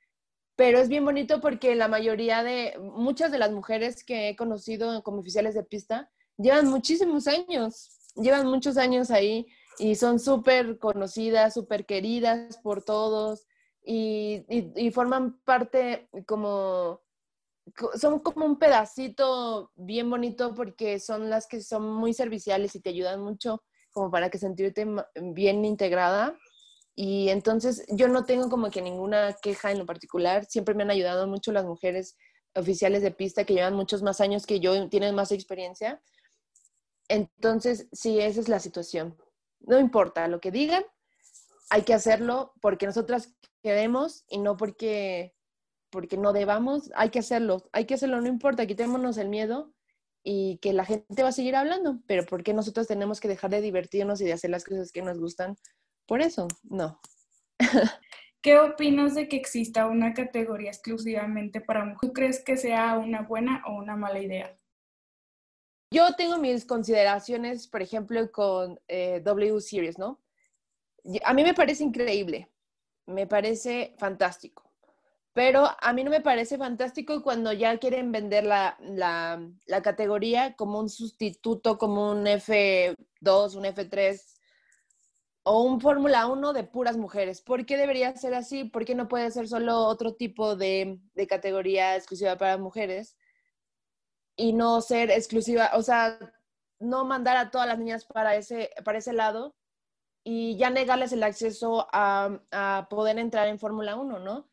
pero 0.55 0.79
es 0.79 0.89
bien 0.89 1.05
bonito 1.05 1.39
porque 1.39 1.73
la 1.75 1.87
mayoría 1.87 2.43
de, 2.43 2.77
muchas 2.79 3.31
de 3.31 3.39
las 3.39 3.51
mujeres 3.51 4.03
que 4.03 4.29
he 4.29 4.35
conocido 4.35 5.01
como 5.03 5.19
oficiales 5.19 5.55
de 5.55 5.63
pista, 5.63 6.11
llevan 6.37 6.67
muchísimos 6.67 7.27
años, 7.27 8.11
llevan 8.15 8.45
muchos 8.45 8.77
años 8.77 9.09
ahí 9.09 9.47
y 9.77 9.95
son 9.95 10.19
súper 10.19 10.77
conocidas, 10.77 11.53
súper 11.53 11.85
queridas 11.85 12.57
por 12.57 12.83
todos 12.83 13.47
y, 13.83 14.45
y, 14.49 14.73
y 14.75 14.91
forman 14.91 15.39
parte 15.45 16.09
como 16.25 17.01
son 17.95 18.19
como 18.19 18.45
un 18.45 18.57
pedacito 18.59 19.71
bien 19.75 20.09
bonito 20.09 20.53
porque 20.53 20.99
son 20.99 21.29
las 21.29 21.47
que 21.47 21.61
son 21.61 21.91
muy 21.93 22.13
serviciales 22.13 22.75
y 22.75 22.81
te 22.81 22.89
ayudan 22.89 23.21
mucho 23.21 23.63
como 23.91 24.11
para 24.11 24.29
que 24.29 24.37
sentirte 24.37 24.85
bien 25.15 25.65
integrada. 25.65 26.37
Y 26.95 27.29
entonces 27.29 27.85
yo 27.89 28.07
no 28.07 28.25
tengo 28.25 28.49
como 28.49 28.69
que 28.69 28.81
ninguna 28.81 29.33
queja 29.41 29.71
en 29.71 29.79
lo 29.79 29.85
particular. 29.85 30.45
Siempre 30.45 30.75
me 30.75 30.83
han 30.83 30.91
ayudado 30.91 31.27
mucho 31.27 31.51
las 31.51 31.65
mujeres 31.65 32.17
oficiales 32.55 33.01
de 33.01 33.11
pista 33.11 33.45
que 33.45 33.53
llevan 33.53 33.75
muchos 33.75 34.01
más 34.03 34.21
años 34.21 34.45
que 34.45 34.59
yo, 34.59 34.89
tienen 34.89 35.15
más 35.15 35.31
experiencia. 35.31 36.01
Entonces, 37.07 37.87
sí, 37.91 38.19
esa 38.19 38.39
es 38.39 38.49
la 38.49 38.59
situación. 38.59 39.17
No 39.61 39.79
importa 39.79 40.27
lo 40.27 40.39
que 40.39 40.51
digan, 40.51 40.83
hay 41.69 41.83
que 41.83 41.93
hacerlo 41.93 42.53
porque 42.61 42.85
nosotras 42.85 43.35
queremos 43.61 44.25
y 44.27 44.39
no 44.39 44.57
porque 44.57 45.35
porque 45.89 46.17
no 46.17 46.33
debamos, 46.33 46.91
hay 46.95 47.09
que 47.09 47.19
hacerlo, 47.19 47.69
hay 47.71 47.85
que 47.85 47.95
hacerlo, 47.95 48.21
no 48.21 48.27
importa, 48.27 48.65
quitémonos 48.65 49.17
el 49.17 49.29
miedo 49.29 49.73
y 50.23 50.57
que 50.57 50.73
la 50.73 50.85
gente 50.85 51.23
va 51.23 51.29
a 51.29 51.33
seguir 51.33 51.55
hablando, 51.55 51.99
pero 52.05 52.25
¿por 52.25 52.43
qué 52.43 52.53
nosotros 52.53 52.87
tenemos 52.87 53.19
que 53.19 53.27
dejar 53.27 53.49
de 53.49 53.61
divertirnos 53.61 54.21
y 54.21 54.25
de 54.25 54.33
hacer 54.33 54.49
las 54.49 54.63
cosas 54.63 54.91
que 54.91 55.01
nos 55.01 55.19
gustan? 55.19 55.55
Por 56.05 56.21
eso, 56.21 56.47
no. 56.63 56.99
¿Qué 58.41 58.57
opinas 58.57 59.15
de 59.15 59.27
que 59.27 59.35
exista 59.35 59.87
una 59.87 60.13
categoría 60.13 60.69
exclusivamente 60.69 61.59
para 61.59 61.83
mujeres? 61.83 61.99
¿Tú 62.01 62.13
crees 62.13 62.43
que 62.43 62.57
sea 62.57 62.97
una 62.97 63.23
buena 63.23 63.63
o 63.67 63.73
una 63.73 63.95
mala 63.95 64.19
idea? 64.19 64.55
Yo 65.91 66.13
tengo 66.15 66.37
mis 66.37 66.65
consideraciones, 66.65 67.67
por 67.67 67.81
ejemplo, 67.81 68.31
con 68.31 68.79
eh, 68.87 69.21
W 69.23 69.59
Series, 69.59 69.97
¿no? 69.97 70.21
A 71.25 71.33
mí 71.33 71.43
me 71.43 71.53
parece 71.53 71.83
increíble, 71.83 72.49
me 73.07 73.25
parece 73.25 73.95
fantástico 73.97 74.68
pero 75.39 75.69
a 75.79 75.93
mí 75.93 76.03
no 76.03 76.11
me 76.11 76.19
parece 76.19 76.57
fantástico 76.57 77.23
cuando 77.23 77.53
ya 77.53 77.77
quieren 77.77 78.11
vender 78.11 78.43
la, 78.43 78.77
la, 78.81 79.41
la 79.67 79.81
categoría 79.81 80.57
como 80.57 80.81
un 80.81 80.89
sustituto, 80.89 81.77
como 81.77 82.11
un 82.11 82.25
F2, 82.25 83.55
un 83.55 83.63
F3 83.63 84.21
o 85.43 85.63
un 85.63 85.79
Fórmula 85.79 86.27
1 86.27 86.51
de 86.51 86.65
puras 86.65 86.97
mujeres. 86.97 87.41
¿Por 87.41 87.65
qué 87.65 87.77
debería 87.77 88.13
ser 88.17 88.33
así? 88.33 88.65
¿Por 88.65 88.83
qué 88.83 88.95
no 88.95 89.07
puede 89.07 89.31
ser 89.31 89.47
solo 89.47 89.77
otro 89.85 90.13
tipo 90.13 90.57
de, 90.57 90.99
de 91.13 91.27
categoría 91.27 91.95
exclusiva 91.95 92.37
para 92.37 92.57
mujeres 92.57 93.15
y 94.35 94.51
no 94.51 94.81
ser 94.81 95.09
exclusiva? 95.09 95.71
O 95.75 95.83
sea, 95.83 96.19
no 96.79 97.05
mandar 97.05 97.37
a 97.37 97.49
todas 97.49 97.65
las 97.65 97.79
niñas 97.79 98.03
para 98.03 98.35
ese, 98.35 98.71
para 98.83 98.97
ese 98.97 99.13
lado 99.13 99.55
y 100.21 100.57
ya 100.57 100.69
negarles 100.69 101.13
el 101.13 101.23
acceso 101.23 101.87
a, 101.93 102.41
a 102.51 102.87
poder 102.89 103.17
entrar 103.19 103.47
en 103.47 103.57
Fórmula 103.57 103.95
1, 103.95 104.19
¿no? 104.19 104.48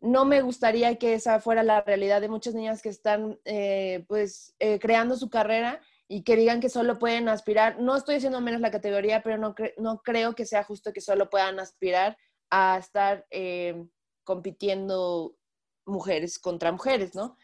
No 0.00 0.24
me 0.24 0.42
gustaría 0.42 0.96
que 0.96 1.14
esa 1.14 1.40
fuera 1.40 1.62
la 1.62 1.80
realidad 1.80 2.20
de 2.20 2.28
muchas 2.28 2.54
niñas 2.54 2.82
que 2.82 2.88
están 2.88 3.38
eh, 3.44 4.04
pues 4.08 4.54
eh, 4.58 4.78
creando 4.78 5.16
su 5.16 5.28
carrera 5.28 5.80
y 6.06 6.22
que 6.22 6.36
digan 6.36 6.60
que 6.60 6.68
solo 6.68 6.98
pueden 6.98 7.28
aspirar. 7.28 7.80
No 7.80 7.96
estoy 7.96 8.16
diciendo 8.16 8.40
menos 8.40 8.60
la 8.60 8.70
categoría, 8.70 9.22
pero 9.22 9.38
no, 9.38 9.54
no 9.76 10.02
creo 10.02 10.34
que 10.34 10.46
sea 10.46 10.64
justo 10.64 10.92
que 10.92 11.00
solo 11.00 11.28
puedan 11.28 11.58
aspirar 11.60 12.16
a 12.50 12.78
estar 12.78 13.26
eh, 13.30 13.84
compitiendo 14.24 15.36
mujeres 15.84 16.38
contra 16.38 16.72
mujeres, 16.72 17.14
¿no? 17.14 17.36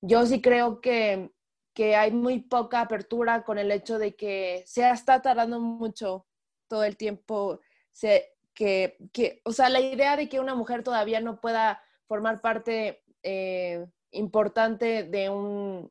Yo 0.00 0.26
sí 0.26 0.40
creo 0.40 0.80
que, 0.80 1.32
que 1.74 1.96
hay 1.96 2.10
muy 2.10 2.40
poca 2.40 2.80
apertura 2.80 3.44
con 3.44 3.58
el 3.58 3.70
hecho 3.70 3.98
de 3.98 4.14
que 4.14 4.64
se 4.66 4.88
está 4.88 5.22
tardando 5.22 5.60
mucho 5.60 6.26
todo 6.68 6.84
el 6.84 6.96
tiempo, 6.96 7.60
se, 7.92 8.34
que, 8.54 8.96
que, 9.12 9.40
o 9.44 9.52
sea, 9.52 9.68
la 9.68 9.80
idea 9.80 10.16
de 10.16 10.28
que 10.28 10.40
una 10.40 10.54
mujer 10.54 10.82
todavía 10.82 11.20
no 11.20 11.40
pueda 11.40 11.82
formar 12.12 12.42
parte 12.42 13.02
eh, 13.22 13.86
importante 14.10 15.04
de 15.04 15.30
un, 15.30 15.90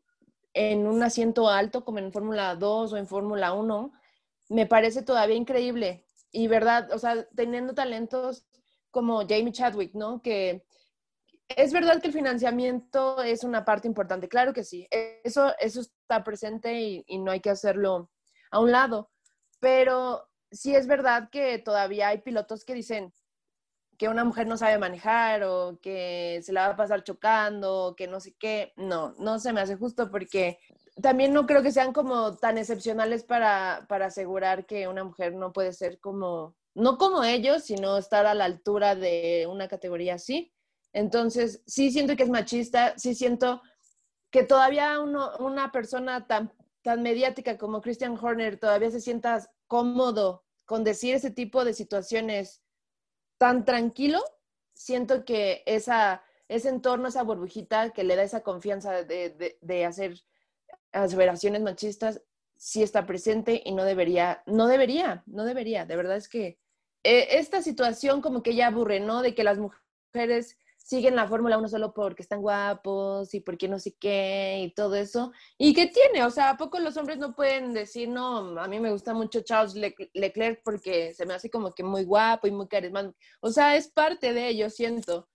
en 0.54 0.86
un 0.86 1.02
asiento 1.02 1.50
alto 1.50 1.84
como 1.84 1.98
en 1.98 2.14
Fórmula 2.14 2.56
2 2.56 2.94
o 2.94 2.98
en 2.98 3.08
Fórmula 3.08 3.54
1, 3.54 3.92
me 4.50 4.68
parece 4.68 5.02
todavía 5.02 5.36
increíble. 5.36 6.06
Y 6.32 6.46
verdad, 6.48 6.92
o 6.94 7.00
sea, 7.00 7.28
teniendo 7.36 7.74
talentos 7.74 8.46
como 8.92 9.22
Jamie 9.22 9.52
Chadwick, 9.52 9.96
¿no? 9.96 10.22
Que 10.22 10.64
es 11.48 11.74
verdad 11.74 12.00
que 12.00 12.10
el 12.10 12.14
financiamiento 12.14 13.24
es 13.24 13.44
una 13.44 13.66
parte 13.66 13.88
importante, 13.88 14.30
claro 14.30 14.54
que 14.54 14.64
sí, 14.64 14.88
eso, 15.24 15.56
eso 15.58 15.82
está 15.82 16.24
presente 16.24 16.80
y, 16.80 17.04
y 17.08 17.18
no 17.18 17.32
hay 17.32 17.40
que 17.40 17.50
hacerlo 17.50 18.12
a 18.52 18.60
un 18.60 18.72
lado, 18.72 19.10
pero 19.60 20.30
sí 20.52 20.76
es 20.76 20.86
verdad 20.86 21.30
que 21.32 21.58
todavía 21.58 22.10
hay 22.10 22.20
pilotos 22.20 22.64
que 22.64 22.76
dicen, 22.76 23.12
que 24.02 24.10
una 24.10 24.24
mujer 24.24 24.48
no 24.48 24.58
sabe 24.58 24.80
manejar 24.80 25.44
o 25.44 25.78
que 25.80 26.42
se 26.42 26.52
la 26.54 26.70
va 26.70 26.74
a 26.74 26.76
pasar 26.76 27.04
chocando, 27.04 27.94
que 27.96 28.08
no 28.08 28.20
sé 28.20 28.34
qué. 28.34 28.74
No, 28.76 29.14
no 29.20 29.38
se 29.38 29.54
me 29.54 29.62
hace 29.62 29.76
justo 29.76 30.10
porque 30.10 30.58
también 31.04 31.34
no 31.34 31.46
creo 31.46 31.62
que 31.62 31.72
sean 31.72 31.94
como 31.94 32.36
tan 32.36 32.58
excepcionales 32.58 33.24
para, 33.24 33.86
para 33.88 34.08
asegurar 34.08 34.66
que 34.66 34.88
una 34.88 35.04
mujer 35.04 35.36
no 35.36 35.54
puede 35.54 35.72
ser 35.72 36.00
como, 36.00 36.56
no 36.74 36.98
como 36.98 37.24
ellos, 37.24 37.66
sino 37.66 37.96
estar 37.96 38.26
a 38.26 38.34
la 38.34 38.46
altura 38.46 38.96
de 38.96 39.46
una 39.48 39.68
categoría 39.68 40.16
así. 40.16 40.52
Entonces, 40.94 41.62
sí 41.68 41.92
siento 41.92 42.16
que 42.16 42.24
es 42.24 42.30
machista, 42.32 42.98
sí 42.98 43.14
siento 43.14 43.62
que 44.32 44.42
todavía 44.42 45.00
uno, 45.00 45.30
una 45.38 45.72
persona 45.72 46.26
tan, 46.26 46.52
tan 46.82 47.04
mediática 47.04 47.56
como 47.60 47.82
Christian 47.82 48.18
Horner 48.20 48.60
todavía 48.60 48.90
se 48.90 49.00
sienta 49.00 49.48
cómodo 49.68 50.44
con 50.66 50.84
decir 50.84 51.14
ese 51.14 51.30
tipo 51.30 51.64
de 51.64 51.76
situaciones 51.76 52.64
tan 53.42 53.66
tranquilo, 53.66 54.20
siento 54.72 55.26
que 55.26 55.64
esa, 55.66 56.24
ese 56.48 56.70
entorno, 56.70 57.08
esa 57.08 57.24
burbujita 57.24 57.90
que 57.90 58.04
le 58.04 58.16
da 58.16 58.22
esa 58.22 58.44
confianza 58.44 59.04
de, 59.04 59.58
de, 59.60 59.86
hacer 59.86 60.22
aseveraciones 60.92 61.64
machistas, 61.64 62.22
sí 62.56 62.84
está 62.84 63.08
presente 63.08 63.60
y 63.66 63.72
no 63.72 63.84
debería, 63.84 64.44
no 64.46 64.68
debería, 64.68 65.24
no 65.26 65.44
debería. 65.44 65.88
De 65.88 65.96
verdad 65.96 66.18
es 66.18 66.30
que 66.30 66.60
eh, 67.04 67.40
esta 67.40 67.64
situación 67.64 68.22
como 68.22 68.44
que 68.44 68.54
ya 68.54 68.68
aburre, 68.68 69.00
¿no? 69.00 69.24
De 69.24 69.34
que 69.34 69.44
las 69.44 69.58
mujeres 69.58 70.56
siguen 70.84 71.16
la 71.16 71.28
Fórmula 71.28 71.58
1 71.58 71.70
solo 71.70 71.94
porque 71.94 72.22
están 72.22 72.42
guapos 72.42 73.34
y 73.34 73.40
porque 73.40 73.68
no 73.68 73.80
sé 73.80 73.96
qué 74.00 74.64
y 74.66 74.74
todo 74.74 74.96
eso. 74.96 75.32
¿Y 75.58 75.74
qué 75.74 75.88
tiene? 75.88 76.26
O 76.26 76.32
sea, 76.32 76.52
¿a 76.52 76.58
poco 76.58 76.80
los 76.80 76.98
hombres 76.98 77.18
no 77.18 77.36
pueden 77.36 77.74
decir, 77.74 78.10
no, 78.10 78.60
a 78.60 78.68
mí 78.68 78.80
me 78.80 78.92
gusta 78.92 79.14
mucho 79.14 79.42
Charles 79.42 79.76
Leclerc 80.14 80.62
porque 80.64 81.14
se 81.14 81.26
me 81.26 81.34
hace 81.34 81.50
como 81.50 81.74
que 81.74 81.84
muy 81.84 82.04
guapo 82.04 82.48
y 82.48 82.52
muy 82.52 82.68
carismático? 82.68 83.16
O 83.42 83.52
sea, 83.52 83.76
es 83.76 83.90
parte 83.90 84.34
de 84.34 84.50
ello, 84.50 84.70
siento. 84.70 85.30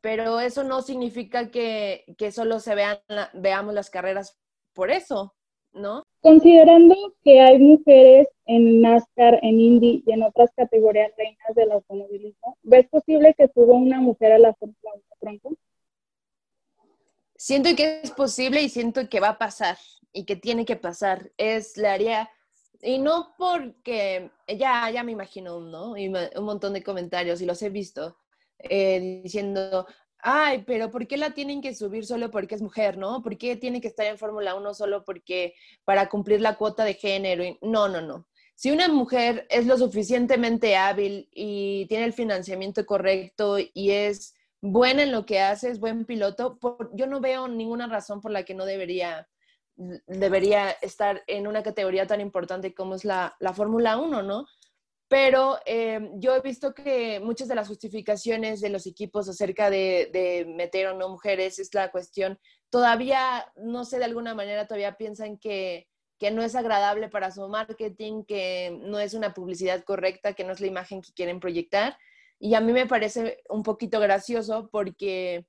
Pero 0.00 0.40
eso 0.40 0.64
no 0.64 0.82
significa 0.82 1.50
que, 1.50 2.04
que 2.18 2.32
solo 2.32 2.60
se 2.60 2.74
vean, 2.74 2.98
veamos 3.34 3.74
las 3.74 3.90
carreras 3.90 4.38
por 4.72 4.90
eso, 4.90 5.34
¿no? 5.76 6.04
Considerando 6.20 6.94
que 7.22 7.40
hay 7.40 7.58
mujeres 7.58 8.28
en 8.46 8.80
NASCAR, 8.80 9.38
en 9.42 9.60
Indy 9.60 10.02
y 10.06 10.12
en 10.12 10.22
otras 10.22 10.50
categorías 10.56 11.12
reinas 11.16 11.54
del 11.54 11.72
automovilismo, 11.72 12.58
¿ves 12.62 12.88
posible 12.88 13.34
que 13.36 13.48
suba 13.48 13.74
una 13.74 14.00
mujer 14.00 14.32
a 14.32 14.38
la 14.38 14.54
Fórmula 14.54 14.90
1 14.94 15.02
pronto? 15.20 15.50
Siento 17.36 17.68
que 17.76 18.00
es 18.02 18.10
posible 18.10 18.62
y 18.62 18.68
siento 18.68 19.08
que 19.08 19.20
va 19.20 19.30
a 19.30 19.38
pasar 19.38 19.76
y 20.12 20.24
que 20.24 20.36
tiene 20.36 20.64
que 20.64 20.76
pasar. 20.76 21.30
Es 21.36 21.76
la 21.76 21.92
área, 21.92 22.30
y 22.82 22.98
no 22.98 23.34
porque, 23.36 24.30
ya, 24.48 24.90
ya 24.90 25.02
me 25.02 25.12
imagino, 25.12 25.60
¿no? 25.60 25.96
Y 25.96 26.08
un 26.08 26.44
montón 26.44 26.72
de 26.72 26.82
comentarios 26.82 27.40
y 27.40 27.46
los 27.46 27.60
he 27.62 27.70
visto 27.70 28.16
eh, 28.58 29.20
diciendo, 29.22 29.86
ay, 30.28 30.64
pero 30.66 30.90
¿por 30.90 31.06
qué 31.06 31.16
la 31.16 31.30
tienen 31.30 31.62
que 31.62 31.72
subir 31.72 32.04
solo 32.04 32.32
porque 32.32 32.56
es 32.56 32.62
mujer, 32.62 32.98
no? 32.98 33.22
¿Por 33.22 33.38
qué 33.38 33.54
tiene 33.54 33.80
que 33.80 33.86
estar 33.86 34.06
en 34.06 34.18
Fórmula 34.18 34.56
1 34.56 34.74
solo 34.74 35.04
porque 35.04 35.54
para 35.84 36.08
cumplir 36.08 36.40
la 36.40 36.56
cuota 36.56 36.84
de 36.84 36.94
género? 36.94 37.44
No, 37.62 37.88
no, 37.88 38.00
no. 38.00 38.26
Si 38.56 38.72
una 38.72 38.88
mujer 38.88 39.46
es 39.50 39.66
lo 39.66 39.78
suficientemente 39.78 40.76
hábil 40.76 41.28
y 41.32 41.86
tiene 41.86 42.06
el 42.06 42.12
financiamiento 42.12 42.84
correcto 42.84 43.58
y 43.72 43.92
es 43.92 44.34
buena 44.60 45.04
en 45.04 45.12
lo 45.12 45.24
que 45.26 45.38
hace, 45.38 45.70
es 45.70 45.78
buen 45.78 46.04
piloto, 46.04 46.58
yo 46.94 47.06
no 47.06 47.20
veo 47.20 47.46
ninguna 47.46 47.86
razón 47.86 48.20
por 48.20 48.32
la 48.32 48.42
que 48.42 48.54
no 48.54 48.64
debería, 48.66 49.28
debería 49.76 50.70
estar 50.70 51.22
en 51.28 51.46
una 51.46 51.62
categoría 51.62 52.08
tan 52.08 52.20
importante 52.20 52.74
como 52.74 52.96
es 52.96 53.04
la, 53.04 53.36
la 53.38 53.52
Fórmula 53.54 53.96
1, 53.96 54.24
¿no? 54.24 54.46
Pero 55.08 55.58
eh, 55.66 56.10
yo 56.14 56.34
he 56.34 56.40
visto 56.40 56.74
que 56.74 57.20
muchas 57.20 57.46
de 57.46 57.54
las 57.54 57.68
justificaciones 57.68 58.60
de 58.60 58.70
los 58.70 58.86
equipos 58.86 59.28
acerca 59.28 59.70
de, 59.70 60.44
meter 60.56 60.88
o 60.88 60.94
no 60.94 61.08
mujeres 61.08 61.58
es 61.58 61.72
la 61.74 61.92
cuestión, 61.92 62.38
todavía, 62.70 63.52
no 63.56 63.84
sé, 63.84 63.98
de 63.98 64.04
alguna 64.04 64.34
manera 64.34 64.66
todavía 64.66 64.96
piensan 64.96 65.38
que, 65.38 65.88
que 66.18 66.32
no 66.32 66.42
es 66.42 66.56
agradable 66.56 67.08
para 67.08 67.30
su 67.30 67.46
marketing, 67.48 68.24
que 68.24 68.76
no 68.82 68.98
es 68.98 69.14
una 69.14 69.32
publicidad 69.32 69.84
correcta, 69.84 70.32
que 70.32 70.44
no 70.44 70.52
es 70.52 70.60
la 70.60 70.66
imagen 70.66 71.02
que 71.02 71.12
quieren 71.12 71.38
proyectar. 71.38 71.96
Y 72.40 72.54
a 72.54 72.60
mí 72.60 72.72
me 72.72 72.86
parece 72.86 73.42
un 73.48 73.62
poquito 73.62 74.00
gracioso 74.00 74.68
porque, 74.72 75.46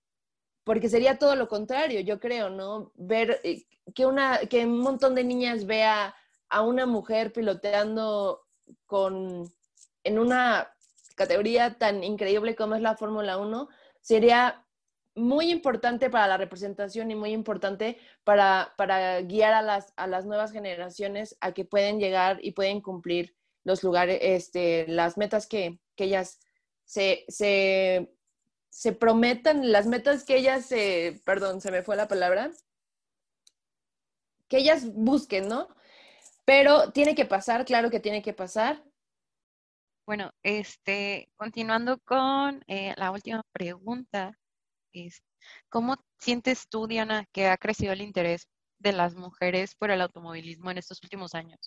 porque 0.64 0.88
sería 0.88 1.18
todo 1.18 1.36
lo 1.36 1.48
contrario, 1.48 2.00
yo 2.02 2.20
creo, 2.20 2.52
¿no? 2.52 2.92
Ver 2.96 3.42
eh, 3.44 3.66
que, 3.96 4.06
una, 4.06 4.38
que 4.50 4.66
un 4.66 4.80
montón 4.82 5.16
de 5.16 5.24
niñas 5.24 5.66
vea 5.66 6.16
a 6.50 6.62
una 6.62 6.86
mujer 6.86 7.34
piloteando 7.34 8.47
con, 8.86 9.52
en 10.04 10.20
una 10.20 10.74
categoría 11.16 11.78
tan 11.78 12.04
increíble 12.04 12.56
como 12.56 12.76
es 12.76 12.82
la 12.82 12.96
Fórmula 12.96 13.38
1, 13.38 13.68
sería 14.02 14.64
muy 15.18 15.50
importante 15.50 16.10
para 16.10 16.28
la 16.28 16.38
representación 16.38 17.10
y 17.10 17.16
muy 17.16 17.32
importante 17.32 17.98
para, 18.24 18.74
para 18.78 19.22
guiar 19.22 19.54
a 19.54 19.64
las, 19.64 19.92
a 19.96 20.06
las, 20.06 20.26
nuevas 20.26 20.52
generaciones 20.52 21.36
a 21.42 21.54
que 21.54 21.66
pueden 21.66 22.00
llegar 22.00 22.38
y 22.42 22.52
pueden 22.52 22.82
cumplir 22.82 23.36
los 23.64 23.84
lugares, 23.84 24.20
este, 24.22 24.86
las 24.88 25.18
metas 25.18 25.48
que, 25.48 25.80
que 25.96 26.06
ellas 26.06 26.40
se, 26.86 27.26
se, 27.28 28.14
se, 28.70 28.94
prometan, 28.94 29.72
las 29.72 29.88
metas 29.88 30.24
que 30.24 30.38
ellas 30.38 30.66
se, 30.66 31.20
perdón, 31.26 31.62
se 31.62 31.72
me 31.72 31.82
fue 31.82 31.96
la 31.96 32.08
palabra, 32.08 32.52
que 34.48 34.58
ellas 34.58 34.86
busquen, 34.94 35.50
¿no? 35.50 35.68
Pero 36.48 36.94
tiene 36.94 37.13
que 37.13 37.25
pasar, 37.25 37.66
claro 37.66 37.89
que 37.89 38.00
tiene 38.00 38.22
que 38.22 38.32
pasar. 38.32 38.82
Bueno, 40.06 40.32
este, 40.44 41.30
continuando 41.36 42.00
con 42.06 42.63
eh, 42.67 42.93
la 42.95 43.12
última 43.12 43.43
pregunta, 43.52 44.32
es, 44.93 45.22
¿cómo 45.67 45.98
sientes 46.17 46.69
tú, 46.69 46.88
Diana, 46.88 47.26
que 47.34 47.48
ha 47.48 47.58
crecido 47.58 47.91
el 47.91 48.02
interés 48.02 48.48
de 48.80 48.93
las 48.93 49.13
mujeres 49.15 49.76
por 49.76 49.91
el 49.91 50.00
automovilismo 50.00 50.72
en 50.72 50.78
estos 50.78 51.04
últimos 51.04 51.36
años? 51.36 51.60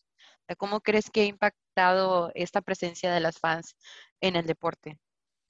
¿Cómo 0.56 0.80
crees 0.80 1.10
que 1.10 1.20
ha 1.20 1.26
impactado 1.26 2.32
esta 2.34 2.62
presencia 2.62 3.12
de 3.12 3.20
las 3.20 3.38
fans 3.38 3.76
en 4.22 4.34
el 4.34 4.46
deporte? 4.46 4.98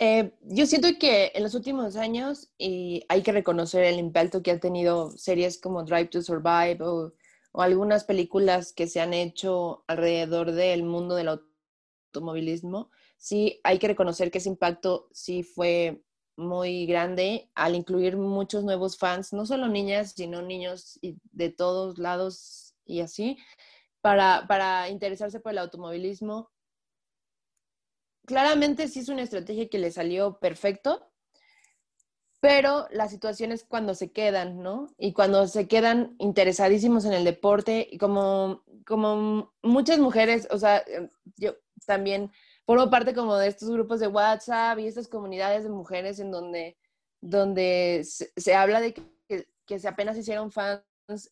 Eh, 0.00 0.34
yo 0.40 0.66
siento 0.66 0.88
que 0.98 1.30
en 1.36 1.44
los 1.44 1.54
últimos 1.54 1.94
años 1.94 2.50
y 2.58 3.04
hay 3.08 3.22
que 3.22 3.30
reconocer 3.30 3.84
el 3.84 4.00
impacto 4.00 4.42
que 4.42 4.50
han 4.50 4.58
tenido 4.58 5.12
series 5.12 5.60
como 5.60 5.84
Drive 5.84 6.06
to 6.06 6.20
Survive 6.20 6.78
o 6.80 7.12
o 7.52 7.62
algunas 7.62 8.04
películas 8.04 8.72
que 8.72 8.86
se 8.86 9.00
han 9.00 9.14
hecho 9.14 9.84
alrededor 9.86 10.52
del 10.52 10.82
mundo 10.84 11.14
del 11.14 11.40
automovilismo, 12.12 12.90
sí 13.16 13.60
hay 13.64 13.78
que 13.78 13.88
reconocer 13.88 14.30
que 14.30 14.38
ese 14.38 14.48
impacto 14.48 15.08
sí 15.12 15.42
fue 15.42 16.02
muy 16.36 16.86
grande 16.86 17.50
al 17.54 17.74
incluir 17.74 18.16
muchos 18.16 18.64
nuevos 18.64 18.96
fans, 18.96 19.32
no 19.32 19.44
solo 19.46 19.68
niñas, 19.68 20.12
sino 20.16 20.42
niños 20.42 20.98
de 21.02 21.50
todos 21.50 21.98
lados 21.98 22.74
y 22.84 23.00
así, 23.00 23.36
para, 24.00 24.46
para 24.48 24.88
interesarse 24.88 25.40
por 25.40 25.52
el 25.52 25.58
automovilismo. 25.58 26.50
Claramente 28.26 28.88
sí 28.88 29.00
es 29.00 29.08
una 29.08 29.22
estrategia 29.22 29.68
que 29.68 29.78
le 29.78 29.90
salió 29.90 30.38
perfecto, 30.38 31.09
pero 32.40 32.86
la 32.90 33.08
situación 33.08 33.52
es 33.52 33.64
cuando 33.64 33.94
se 33.94 34.12
quedan, 34.12 34.62
¿no? 34.62 34.88
Y 34.98 35.12
cuando 35.12 35.46
se 35.46 35.68
quedan 35.68 36.16
interesadísimos 36.18 37.04
en 37.04 37.12
el 37.12 37.24
deporte, 37.24 37.86
y 37.90 37.98
como, 37.98 38.64
como 38.86 39.52
muchas 39.62 39.98
mujeres, 39.98 40.48
o 40.50 40.58
sea, 40.58 40.82
em, 40.86 41.10
yo 41.36 41.54
también 41.86 42.32
formo 42.64 42.88
parte 42.90 43.14
como 43.14 43.36
de 43.36 43.48
estos 43.48 43.70
grupos 43.70 44.00
de 44.00 44.06
WhatsApp 44.08 44.78
y 44.78 44.86
estas 44.86 45.08
comunidades 45.08 45.64
de 45.64 45.70
mujeres 45.70 46.18
en 46.18 46.30
donde, 46.30 46.78
donde 47.20 48.02
se, 48.04 48.54
habla 48.54 48.80
de 48.80 48.94
que, 48.94 49.46
que, 49.66 49.78
se 49.78 49.88
apenas 49.88 50.16
hicieron 50.16 50.50
fans 50.50 50.82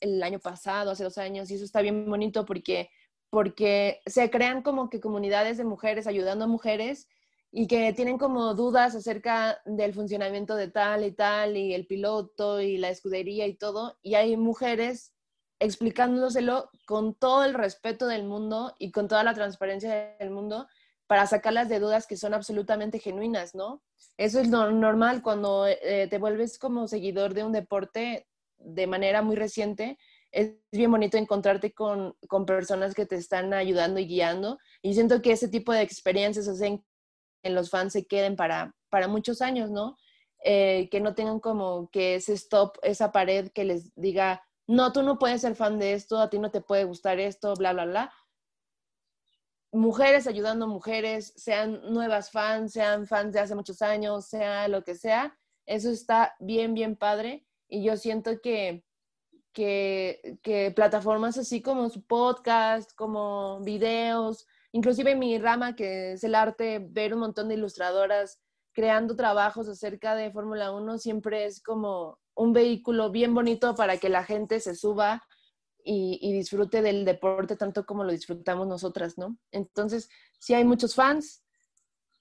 el 0.01 0.23
año 0.23 0.41
pasado, 0.41 0.91
hace 0.91 1.05
dos 1.05 1.17
años, 1.17 1.51
y 1.51 1.55
eso 1.55 1.65
está 1.65 1.81
bien 1.81 2.09
bonito 2.09 2.45
porque, 2.45 2.91
porque 3.31 4.03
se 4.05 4.29
crean 4.31 4.63
como 4.63 4.91
que 4.91 5.01
comunidades 5.01 5.57
de 5.57 5.65
mujeres 5.65 6.07
ayudando 6.07 6.45
a 6.45 6.49
mujeres 6.49 7.09
y 7.51 7.67
que 7.67 7.93
tienen 7.93 8.19
como 8.19 8.55
dudas 8.55 8.95
acerca 8.95 9.61
del 9.65 9.95
funcionamiento 9.95 10.55
de 10.55 10.69
tal 10.69 11.05
y 11.05 11.13
tal 11.13 11.57
y 11.57 11.75
el 11.75 11.87
piloto 11.87 12.61
y 12.61 12.77
la 12.79 12.91
escudería 12.91 13.47
y 13.47 13.55
todo, 13.55 13.99
y 14.03 14.15
hay 14.15 14.37
mujeres 14.37 15.15
explicándoselo 15.61 16.71
con 16.87 17.15
todo 17.15 17.45
el 17.45 17.55
respeto 17.55 18.07
del 18.07 18.25
mundo 18.25 18.75
y 18.79 18.93
con 18.93 19.09
toda 19.09 19.25
la 19.25 19.35
transparencia 19.35 20.17
del 20.19 20.31
mundo 20.31 20.69
para 21.07 21.27
sacarlas 21.27 21.69
de 21.69 21.81
dudas 21.81 22.07
que 22.07 22.17
son 22.17 22.35
absolutamente 22.35 22.99
genuinas, 22.99 23.55
¿no? 23.55 23.83
Eso 24.19 24.41
es 24.41 24.49
lo 24.49 24.71
normal 24.71 25.23
cuando 25.23 25.67
eh, 25.67 26.07
te 26.09 26.19
vuelves 26.19 26.59
como 26.59 26.87
seguidor 26.87 27.35
de 27.35 27.45
un 27.45 27.53
deporte 27.53 28.29
de 28.59 28.87
manera 28.87 29.23
muy 29.23 29.35
reciente. 29.35 29.99
Es 30.31 30.53
bien 30.71 30.91
bonito 30.91 31.17
encontrarte 31.17 31.73
con, 31.73 32.15
con 32.29 32.45
personas 32.45 32.95
que 32.95 33.07
te 33.07 33.17
están 33.17 33.55
ayudando 33.55 34.01
y 34.01 34.07
guiando. 34.07 34.59
Y 34.83 34.95
siento 34.95 35.23
que 35.23 35.33
ese 35.33 35.49
tipo 35.49 35.73
de 35.73 35.81
experiencias 35.81 36.47
hacen 36.47 36.75
en 36.75 36.85
los 37.43 37.71
fans 37.71 37.93
se 37.93 38.07
queden 38.07 38.37
para, 38.37 38.75
para 38.91 39.09
muchos 39.09 39.43
años, 39.43 39.71
¿no? 39.71 39.97
Eh, 40.45 40.89
que 40.91 41.01
no 41.01 41.15
tengan 41.15 41.41
como 41.41 41.91
que 41.91 42.15
ese 42.15 42.33
stop, 42.35 42.79
esa 42.83 43.11
pared 43.11 43.51
que 43.53 43.65
les 43.65 43.93
diga, 43.97 44.43
no, 44.69 44.93
tú 44.93 45.03
no 45.03 45.19
puedes 45.19 45.41
ser 45.41 45.57
fan 45.57 45.79
de 45.79 45.95
esto, 45.95 46.19
a 46.19 46.31
ti 46.31 46.39
no 46.39 46.51
te 46.51 46.61
puede 46.61 46.85
gustar 46.85 47.19
esto, 47.19 47.55
bla, 47.55 47.73
bla, 47.73 47.87
bla. 47.87 48.13
Mujeres 49.73 50.27
ayudando 50.27 50.67
a 50.67 50.69
mujeres, 50.69 51.33
sean 51.37 51.81
nuevas 51.93 52.31
fans, 52.31 52.73
sean 52.73 53.07
fans 53.07 53.33
de 53.33 53.41
hace 53.41 53.55
muchos 53.55 53.83
años, 53.83 54.27
sea 54.27 54.69
lo 54.69 54.85
que 54.85 54.95
sea, 54.95 55.37
eso 55.67 55.91
está 55.91 56.35
bien, 56.39 56.75
bien 56.75 56.97
padre. 56.97 57.47
Y 57.69 57.83
yo 57.83 57.97
siento 57.97 58.41
que, 58.41 58.85
que, 59.53 60.39
que 60.43 60.71
plataformas 60.71 61.37
así 61.37 61.61
como 61.63 61.89
su 61.91 62.07
podcast, 62.07 62.93
como 62.95 63.61
videos, 63.61 64.47
inclusive 64.73 65.13
en 65.13 65.19
mi 65.19 65.39
rama, 65.39 65.77
que 65.77 66.13
es 66.13 66.25
el 66.25 66.35
arte, 66.35 66.79
ver 66.79 67.15
un 67.15 67.21
montón 67.21 67.49
de 67.49 67.55
ilustradoras 67.55 68.41
creando 68.79 69.17
trabajos 69.17 69.69
acerca 69.69 70.15
de 70.15 70.31
Fórmula 70.31 70.71
1 70.71 70.99
siempre 70.99 71.47
es 71.47 71.61
como 71.61 72.21
un 72.37 72.53
vehículo 72.53 73.11
bien 73.11 73.35
bonito 73.35 73.75
para 73.75 73.97
que 73.97 74.09
la 74.09 74.23
gente 74.23 74.61
se 74.61 74.77
suba 74.77 75.21
y, 75.83 76.33
disfrute 76.33 76.81
del 76.81 77.05
deporte 77.05 77.57
tanto 77.57 77.85
como 77.87 78.05
lo 78.05 78.13
disfrutamos 78.13 78.69
nosotras, 78.69 79.19
¿no? 79.19 79.37
Entonces, 79.51 80.09
si 80.39 80.55
hay 80.55 80.65
muchos 80.65 80.95
fans, 80.95 81.43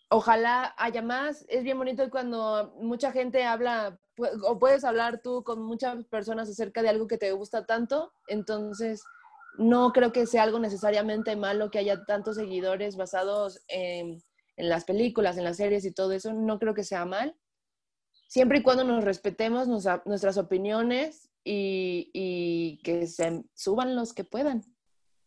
ojalá 0.10 0.74
haya 0.78 1.02
más. 1.02 1.46
Es 1.50 1.64
bien 1.64 1.78
bonito 1.78 2.10
cuando 2.10 2.74
mucha 2.80 3.12
gente 3.12 3.44
habla, 3.44 4.00
o 4.44 4.58
puedes 4.58 4.84
hablar 4.84 5.22
tú 5.22 5.44
con 5.44 5.62
muchas 5.62 6.06
personas 6.06 6.50
acerca 6.50 6.82
de 6.82 6.90
algo 6.90 7.08
que 7.08 7.18
te 7.18 7.32
gusta 7.34 7.66
tanto, 7.66 8.14
entonces 8.28 9.04
no 9.58 9.92
creo 9.92 10.12
que 10.12 10.26
sea 10.26 10.44
algo 10.44 10.60
necesariamente 10.60 11.36
malo 11.36 11.72
que 11.72 11.80
haya 11.80 12.04
tantos 12.06 12.36
seguidores 12.36 12.96
basados 12.96 13.62
en, 13.68 14.24
las 14.56 14.86
películas, 14.86 15.38
en 15.38 15.44
las 15.44 15.58
series 15.58 15.86
y 15.86 15.92
todo 15.92 16.12
eso. 16.14 16.34
No 16.34 16.60
creo 16.60 16.74
que 16.74 16.84
sea 16.84 17.06
mal. 17.06 17.36
siempre 18.28 18.60
y 18.60 18.64
cuando 18.64 18.84
nos 18.84 19.04
respetemos 19.04 19.68
nuestras 19.68 20.38
opiniones 20.38 21.30
y, 21.44 22.80
que 22.84 23.08
se 23.08 23.44
suban 23.54 23.96
los 23.96 24.14
que 24.14 24.24
puedan. 24.24 24.64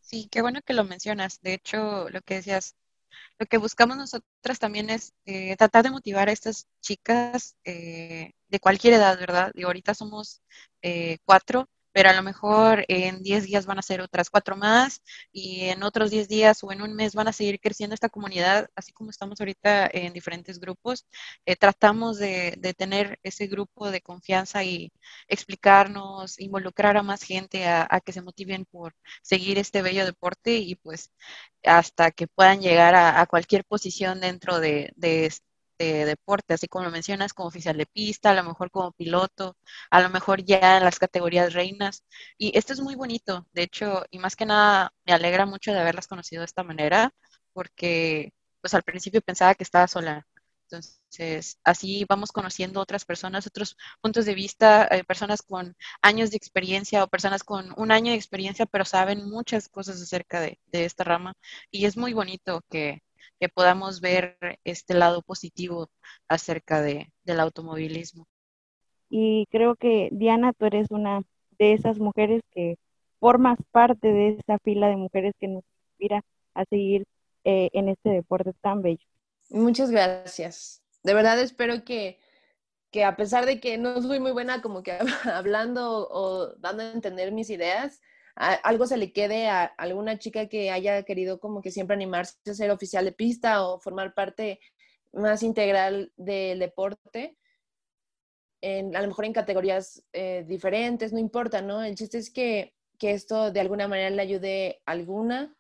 Sí, 0.01 0.29
qué 0.31 0.43
bueno 0.43 0.61
que 0.63 0.75
lo 0.75 0.85
mencionas. 0.85 1.41
De 1.41 1.55
hecho, 1.55 2.09
lo 2.11 2.21
que 2.23 2.35
decías, 2.35 2.75
lo 3.39 3.47
que 3.47 3.59
buscamos 3.59 3.97
nosotras 3.97 4.59
también 4.59 4.91
es 4.91 5.15
eh, 5.25 5.57
tratar 5.57 5.85
de 5.85 5.91
motivar 5.91 6.29
a 6.29 6.33
estas 6.33 6.67
chicas 6.81 7.57
eh, 7.65 8.33
de 8.49 8.61
cualquier 8.61 8.95
edad, 8.95 9.19
¿verdad? 9.19 9.53
Y 9.55 9.63
ahorita 9.63 9.95
somos 9.95 10.43
eh, 10.83 11.19
cuatro, 11.25 11.69
pero 11.93 12.11
a 12.11 12.13
lo 12.13 12.23
mejor 12.23 12.85
en 12.89 13.23
10 13.23 13.45
días 13.45 13.67
van 13.67 13.79
a 13.79 13.83
ser 13.83 14.01
otras 14.01 14.31
cuatro 14.31 14.57
más 14.57 15.03
y 15.33 15.65
en 15.67 15.83
otros 15.83 16.11
10 16.11 16.29
días 16.29 16.63
o 16.63 16.73
en 16.73 16.83
un 16.83 16.95
mes 16.95 17.15
van 17.15 17.29
a 17.29 17.33
seguir 17.33 17.61
creciendo 17.61 17.95
esta 17.95 18.09
comunidad, 18.09 18.69
así 18.77 18.93
como 18.93 19.11
estamos 19.11 19.41
ahorita 19.41 19.89
en 19.93 20.13
diferentes 20.13 20.61
grupos. 20.61 21.07
Eh, 21.47 21.57
tratamos 21.57 22.19
de, 22.19 22.59
tener 22.77 23.19
ese 23.23 23.47
grupo 23.47 23.91
de 23.91 24.01
confianza 24.01 24.65
y 24.65 24.93
explicarnos, 25.29 26.39
involucrar 26.41 26.97
a 26.97 27.03
más 27.03 27.23
gente 27.23 27.67
a, 27.67 28.01
que 28.05 28.13
se 28.13 28.23
motiven 28.23 28.65
por 28.67 28.95
seguir 29.23 29.59
este 29.59 29.83
bello 29.83 30.05
deporte 30.05 30.57
y 30.57 30.77
pues 30.77 31.13
hasta 31.65 32.11
que 32.11 32.27
puedan 32.29 32.61
llegar 32.61 32.95
a, 32.95 33.27
cualquier 33.27 33.65
posición 33.65 34.21
dentro 34.21 34.61
de, 34.61 34.93
de, 34.97 35.27
deporte, 35.85 36.55
así 36.55 36.69
como 36.69 36.85
lo 36.85 36.91
mencionas, 36.91 37.33
como 37.35 37.49
oficial 37.49 37.77
de 37.77 37.87
pista, 37.87 38.31
a 38.31 38.35
lo 38.35 38.45
mejor 38.45 38.71
como 38.71 38.93
piloto, 38.93 39.57
a 39.91 40.01
lo 40.01 40.11
mejor 40.11 40.45
ya 40.45 40.79
en 40.79 40.85
las 40.85 40.99
categorías 40.99 41.53
reinas. 41.55 42.05
Y 42.39 42.57
esto 42.57 42.73
es 42.73 42.81
muy 42.81 42.95
bonito, 42.97 43.47
de 43.53 43.63
hecho, 43.63 44.05
y 44.11 44.19
más 44.19 44.37
que 44.37 44.47
nada 44.47 44.93
me 45.05 45.13
alegra 45.13 45.47
mucho 45.47 45.73
de 45.73 45.81
haberlas 45.81 46.07
conocido 46.07 46.41
de 46.41 46.47
esta 46.47 46.63
manera, 46.65 47.13
porque 47.53 48.33
pues 48.61 48.75
al 48.75 48.83
principio 48.83 49.23
pensaba 49.23 49.55
que 49.55 49.65
estaba 49.65 49.89
sola. 49.89 50.27
Entonces, 50.71 51.59
así 51.65 52.05
vamos 52.09 52.31
conociendo 52.33 52.81
otras 52.81 53.05
personas, 53.05 53.47
otros 53.47 53.77
puntos 54.01 54.25
de 54.25 54.35
vista, 54.35 54.87
eh, 54.91 55.03
personas 55.05 55.43
con 55.43 55.77
años 56.01 56.31
de 56.31 56.37
experiencia 56.37 57.03
o 57.03 57.09
personas 57.09 57.43
con 57.43 57.73
un 57.77 57.91
año 57.91 58.13
de 58.13 58.17
experiencia, 58.19 58.67
pero 58.67 58.85
saben 58.85 59.29
muchas 59.29 59.69
cosas 59.69 60.01
acerca 60.01 60.41
de, 60.41 60.61
de 60.67 60.85
esta 60.85 61.03
rama. 61.05 61.35
Y 61.73 61.87
es 61.87 61.97
muy 61.97 62.13
bonito 62.13 62.63
que, 62.71 63.03
que 63.41 63.49
podamos 63.49 64.01
ver 64.01 64.37
este 64.65 64.95
lado 64.95 65.23
positivo 65.23 65.89
acerca 66.29 66.83
de, 66.83 67.11
del 67.25 67.41
automovilismo. 67.41 68.29
Y 69.09 69.47
creo 69.51 69.75
que 69.75 70.11
Diana, 70.13 70.53
tú 70.53 70.67
eres 70.67 70.91
una 70.91 71.23
de 71.59 71.73
esas 71.73 71.99
mujeres 71.99 72.43
que 72.53 72.77
formas 73.19 73.59
parte 73.73 74.13
de 74.13 74.39
esa 74.39 74.59
fila 74.59 74.89
de 74.89 74.97
mujeres 74.97 75.35
que 75.41 75.49
nos 75.49 75.65
inspira 75.89 76.23
a 76.55 76.65
seguir 76.67 77.07
eh, 77.45 77.71
en 77.73 77.89
este 77.89 78.11
deporte 78.11 78.53
tan 78.61 78.83
bello. 78.83 79.05
Muchas 79.49 79.91
gracias. 79.91 80.83
De 81.03 81.15
verdad 81.15 81.41
espero 81.41 81.83
que, 81.85 82.19
que 82.91 83.05
a 83.05 83.17
pesar 83.17 83.47
de 83.47 83.59
que 83.59 83.79
no 83.79 84.01
soy 84.03 84.21
muy 84.21 84.33
buena 84.33 84.61
como 84.63 84.83
que 84.83 84.99
hablando 85.35 86.09
o 86.11 86.55
dando 86.57 86.83
a 86.83 86.93
entender 86.93 87.33
mis 87.33 87.51
ideas, 87.51 88.01
algo 88.41 88.87
se 88.87 88.97
le 88.97 89.13
quede 89.13 89.49
a 89.49 89.65
alguna 89.65 90.19
chica 90.19 90.49
que 90.49 90.71
haya 90.71 91.03
querido 91.03 91.39
como 91.39 91.61
que 91.61 91.71
siempre 91.71 91.95
animarse 91.95 92.39
a 92.51 92.55
ser 92.55 92.71
oficial 92.71 93.05
de 93.05 93.13
pista 93.13 93.67
o 93.67 93.79
formar 93.81 94.15
parte 94.15 94.61
más 95.13 95.43
integral 95.43 96.13
del 96.17 96.59
deporte, 96.59 97.37
a 98.63 99.03
lo 99.03 99.09
mejor 99.09 99.25
en 99.27 99.33
categorías 99.33 100.05
eh, 100.13 100.45
diferentes, 100.47 101.13
no 101.13 101.19
importa, 101.19 101.61
¿no? 101.61 101.83
El 101.83 101.95
chiste 101.97 102.19
es 102.19 102.31
que, 102.31 102.75
que 102.99 103.13
esto 103.13 103.51
de 103.53 103.61
alguna 103.61 103.89
manera 103.89 104.11
le 104.11 104.23
ayude 104.23 104.83
a 104.87 104.93
alguna 104.93 105.55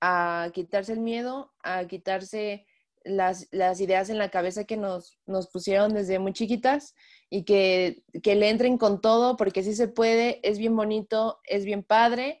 a 0.00 0.50
quitarse 0.52 0.92
el 0.92 1.00
miedo, 1.00 1.52
a 1.62 1.86
quitarse 1.86 2.66
las, 3.08 3.48
las, 3.50 3.80
ideas 3.80 4.10
en 4.10 4.18
la 4.18 4.30
cabeza 4.30 4.64
que 4.64 4.76
nos, 4.76 5.18
nos 5.26 5.48
pusieron 5.48 5.94
desde 5.94 6.18
muy 6.18 6.32
chiquitas 6.32 6.94
y 7.30 7.44
que, 7.44 8.02
que, 8.22 8.34
le 8.34 8.50
entren 8.50 8.78
con 8.78 9.00
todo, 9.00 9.36
porque 9.36 9.62
sí 9.62 9.74
se 9.74 9.88
puede, 9.88 10.40
es 10.48 10.58
bien 10.58 10.76
bonito, 10.76 11.40
es 11.44 11.64
bien 11.64 11.82
padre 11.82 12.40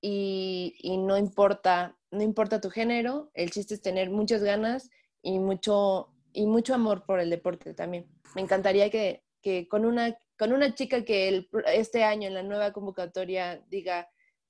y, 0.00 0.76
y, 0.80 0.98
no 0.98 1.16
importa, 1.16 1.96
no 2.10 2.22
importa 2.22 2.60
tu 2.60 2.70
género, 2.70 3.30
el 3.34 3.50
chiste 3.50 3.74
es 3.74 3.82
tener 3.82 4.10
muchas 4.10 4.42
ganas 4.42 4.90
y 5.22 5.38
mucho, 5.38 6.14
y 6.32 6.46
mucho 6.46 6.74
amor 6.74 7.04
por 7.04 7.20
el 7.20 7.30
deporte 7.30 7.74
también. 7.74 8.06
Me 8.34 8.42
encantaría 8.42 8.90
que, 8.90 9.24
que 9.42 9.68
con, 9.68 9.84
una, 9.84 10.18
con 10.38 10.52
una 10.52 10.74
chica 10.74 11.04
que 11.04 11.48
este 11.72 12.04
año 12.04 12.28
en 12.28 12.34
la 12.34 12.42
nueva 12.42 12.72
convocatoria 12.72 13.64
diga, 13.68 14.08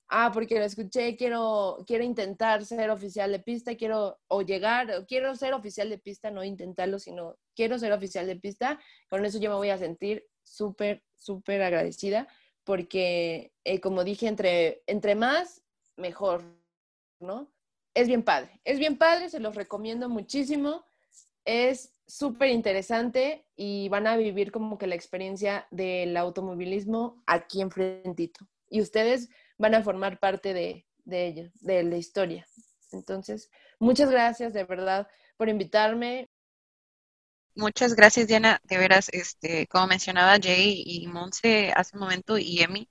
ah, 0.09 0.31
porque 0.33 0.57
lo 0.57 0.65
escuché, 0.65 1.15
quiero, 1.15 1.83
quiero 1.87 2.03
intentar 2.03 2.65
ser 2.65 2.89
oficial 2.89 3.31
de 3.31 3.39
pista, 3.39 3.75
quiero 3.75 4.19
o 4.27 4.41
llegar, 4.41 5.05
quiero 5.07 5.35
ser 5.35 5.53
oficial 5.53 5.89
de 5.89 5.99
pista, 5.99 6.31
no 6.31 6.43
intentarlo, 6.43 6.99
sino 6.99 7.37
quiero 7.55 7.77
ser 7.77 7.93
oficial 7.93 8.25
de 8.25 8.35
pista, 8.35 8.79
con 9.07 9.23
eso 9.23 9.39
yo 9.39 9.51
me 9.51 9.55
voy 9.55 9.69
a 9.69 9.77
sentir 9.77 10.25
súper, 10.43 11.03
súper 11.15 11.61
agradecida, 11.61 12.27
porque 12.63 13.53
eh, 13.63 13.79
como 13.79 14.03
dije, 14.03 14.27
entre, 14.27 14.81
entre 14.87 15.15
más, 15.15 15.63
mejor, 15.95 16.43
¿no? 17.19 17.51
Es 17.93 18.07
bien 18.07 18.23
padre, 18.23 18.59
es 18.63 18.79
bien 18.79 18.97
padre, 18.97 19.29
se 19.29 19.39
los 19.39 19.55
recomiendo 19.55 20.09
muchísimo, 20.09 20.83
es 21.45 21.93
súper 22.07 22.49
interesante 22.49 23.45
y 23.55 23.89
van 23.89 24.07
a 24.07 24.17
vivir 24.17 24.51
como 24.51 24.77
que 24.77 24.87
la 24.87 24.95
experiencia 24.95 25.67
del 25.69 26.17
automovilismo 26.17 27.21
aquí 27.27 27.61
enfrentito. 27.61 28.47
Y 28.69 28.81
ustedes 28.81 29.29
van 29.59 29.75
a 29.75 29.83
formar 29.83 30.19
parte 30.19 30.53
de, 30.55 30.87
de 31.03 31.27
ello, 31.27 31.51
de 31.61 31.83
la 31.83 31.97
historia. 31.97 32.47
Entonces, 32.91 33.51
muchas 33.79 34.09
gracias 34.09 34.53
de 34.53 34.63
verdad 34.63 35.07
por 35.37 35.49
invitarme. 35.49 36.29
Muchas 37.55 37.93
gracias, 37.93 38.27
Diana. 38.27 38.59
De 38.63 38.77
veras, 38.77 39.09
este, 39.11 39.67
como 39.67 39.85
mencionaba 39.87 40.39
Jay 40.41 40.81
y 40.85 41.05
Monse 41.07 41.71
hace 41.75 41.95
un 41.95 42.01
momento 42.01 42.37
y 42.37 42.61
Emi, 42.61 42.89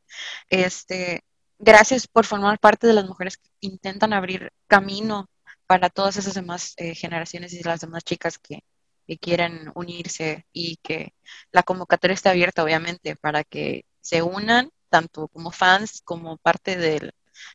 este, 0.51 1.23
gracias 1.59 2.07
por 2.07 2.27
formar 2.27 2.59
parte 2.61 2.87
de 2.87 2.93
las 2.93 3.07
mujeres 3.07 3.39
que 3.39 3.51
intentan 3.61 4.13
abrir 4.13 4.53
camino 4.67 5.29
para 5.67 5.89
todas 5.89 6.17
esas 6.17 6.35
demás 6.35 6.75
eh, 6.77 6.95
generaciones 6.95 7.53
y 7.55 7.63
las 7.63 7.81
demás 7.81 8.05
chicas 8.05 8.39
que, 8.39 8.63
que 9.07 9.19
quieren 9.19 9.73
unirse 9.75 10.47
y 10.53 10.77
que 10.77 11.15
la 11.51 11.63
convocatoria 11.63 12.15
está 12.15 12.31
abierta, 12.31 12.63
obviamente, 12.63 13.17
para 13.17 13.43
que 13.45 13.87
se 14.01 14.23
unan 14.23 14.71
tanto 14.89 15.29
como 15.29 15.51
fans 15.51 16.03
como 16.05 16.37
parte 16.39 16.77
del, 16.77 17.13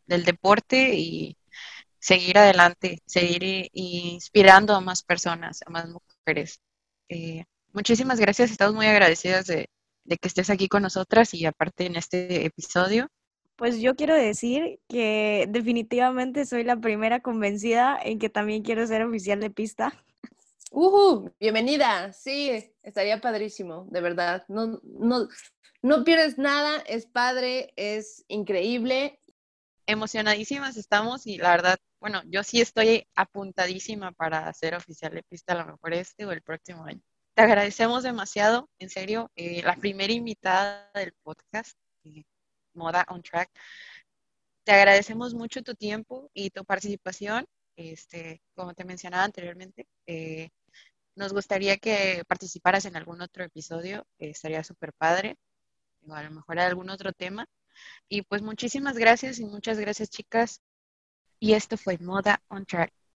deporte 0.07 0.95
y 0.95 1.37
seguir 1.99 2.37
adelante, 2.37 3.01
seguir 3.05 3.69
inspirando 3.73 4.75
a 4.75 4.81
más 4.81 5.03
personas, 5.03 5.61
a 5.65 5.69
más 5.69 5.87
mujeres. 5.89 6.61
Eh, 7.09 7.45
muchísimas 7.73 8.19
gracias, 8.19 8.51
estamos 8.51 8.75
muy 8.75 8.85
agradecidas 8.85 9.45
de, 9.47 9.69
de 10.05 10.17
que 10.17 10.27
estés 10.27 10.49
aquí 10.49 10.67
con 10.67 10.83
nosotras 10.83 11.33
y 11.33 11.45
aparte 11.45 11.85
en 11.85 11.95
este 11.95 12.45
episodio. 12.45 13.07
Pues 13.55 13.79
yo 13.79 13.95
quiero 13.95 14.15
decir 14.15 14.79
que 14.89 15.45
definitivamente 15.49 16.45
soy 16.45 16.63
la 16.63 16.77
primera 16.77 17.21
convencida 17.21 17.97
en 18.01 18.19
que 18.19 18.29
también 18.29 18.63
quiero 18.63 18.85
ser 18.87 19.03
oficial 19.03 19.39
de 19.39 19.51
pista. 19.51 19.93
Uh, 20.75 21.29
bienvenida. 21.39 22.11
Sí, 22.13 22.49
estaría 22.81 23.21
padrísimo, 23.21 23.85
de 23.91 24.01
verdad. 24.01 24.43
No, 24.47 24.81
no, 24.83 25.27
no 25.83 26.03
pierdes 26.03 26.39
nada, 26.39 26.81
es 26.87 27.05
padre, 27.05 27.71
es 27.75 28.25
increíble. 28.27 29.19
Emocionadísimas 29.85 30.75
estamos 30.75 31.27
y 31.27 31.37
la 31.37 31.51
verdad, 31.51 31.77
bueno, 31.99 32.23
yo 32.25 32.41
sí 32.41 32.59
estoy 32.59 33.07
apuntadísima 33.13 34.13
para 34.13 34.51
ser 34.51 34.73
oficial 34.73 35.13
de 35.13 35.21
pista 35.21 35.53
a 35.53 35.57
lo 35.57 35.73
mejor 35.73 35.93
este 35.93 36.25
o 36.25 36.31
el 36.31 36.41
próximo 36.41 36.83
año. 36.85 37.01
Te 37.35 37.43
agradecemos 37.43 38.01
demasiado, 38.01 38.67
en 38.79 38.89
serio, 38.89 39.29
eh, 39.35 39.61
la 39.61 39.75
primera 39.75 40.11
invitada 40.11 40.89
del 40.95 41.13
podcast, 41.21 41.77
eh, 42.03 42.23
Moda 42.73 43.05
on 43.09 43.21
Track. 43.21 43.51
Te 44.63 44.71
agradecemos 44.71 45.35
mucho 45.35 45.61
tu 45.61 45.75
tiempo 45.75 46.31
y 46.33 46.49
tu 46.49 46.65
participación. 46.65 47.45
Este, 47.75 48.41
como 48.55 48.73
te 48.73 48.85
mencionaba 48.85 49.23
anteriormente, 49.23 49.87
eh, 50.07 50.49
nos 51.15 51.33
gustaría 51.33 51.77
que 51.77 52.23
participaras 52.27 52.85
en 52.85 52.95
algún 52.95 53.21
otro 53.21 53.43
episodio, 53.43 54.05
estaría 54.17 54.63
súper 54.63 54.93
padre 54.93 55.37
o 56.07 56.13
a 56.13 56.23
lo 56.23 56.31
mejor 56.31 56.59
algún 56.59 56.89
otro 56.89 57.13
tema. 57.13 57.47
Y 58.09 58.23
pues 58.23 58.41
muchísimas 58.41 58.97
gracias 58.97 59.39
y 59.39 59.45
muchas 59.45 59.79
gracias 59.79 60.09
chicas. 60.09 60.61
Y 61.39 61.53
esto 61.53 61.77
fue 61.77 61.97
Moda 61.97 62.41
on 62.49 62.65
Track. 62.65 62.93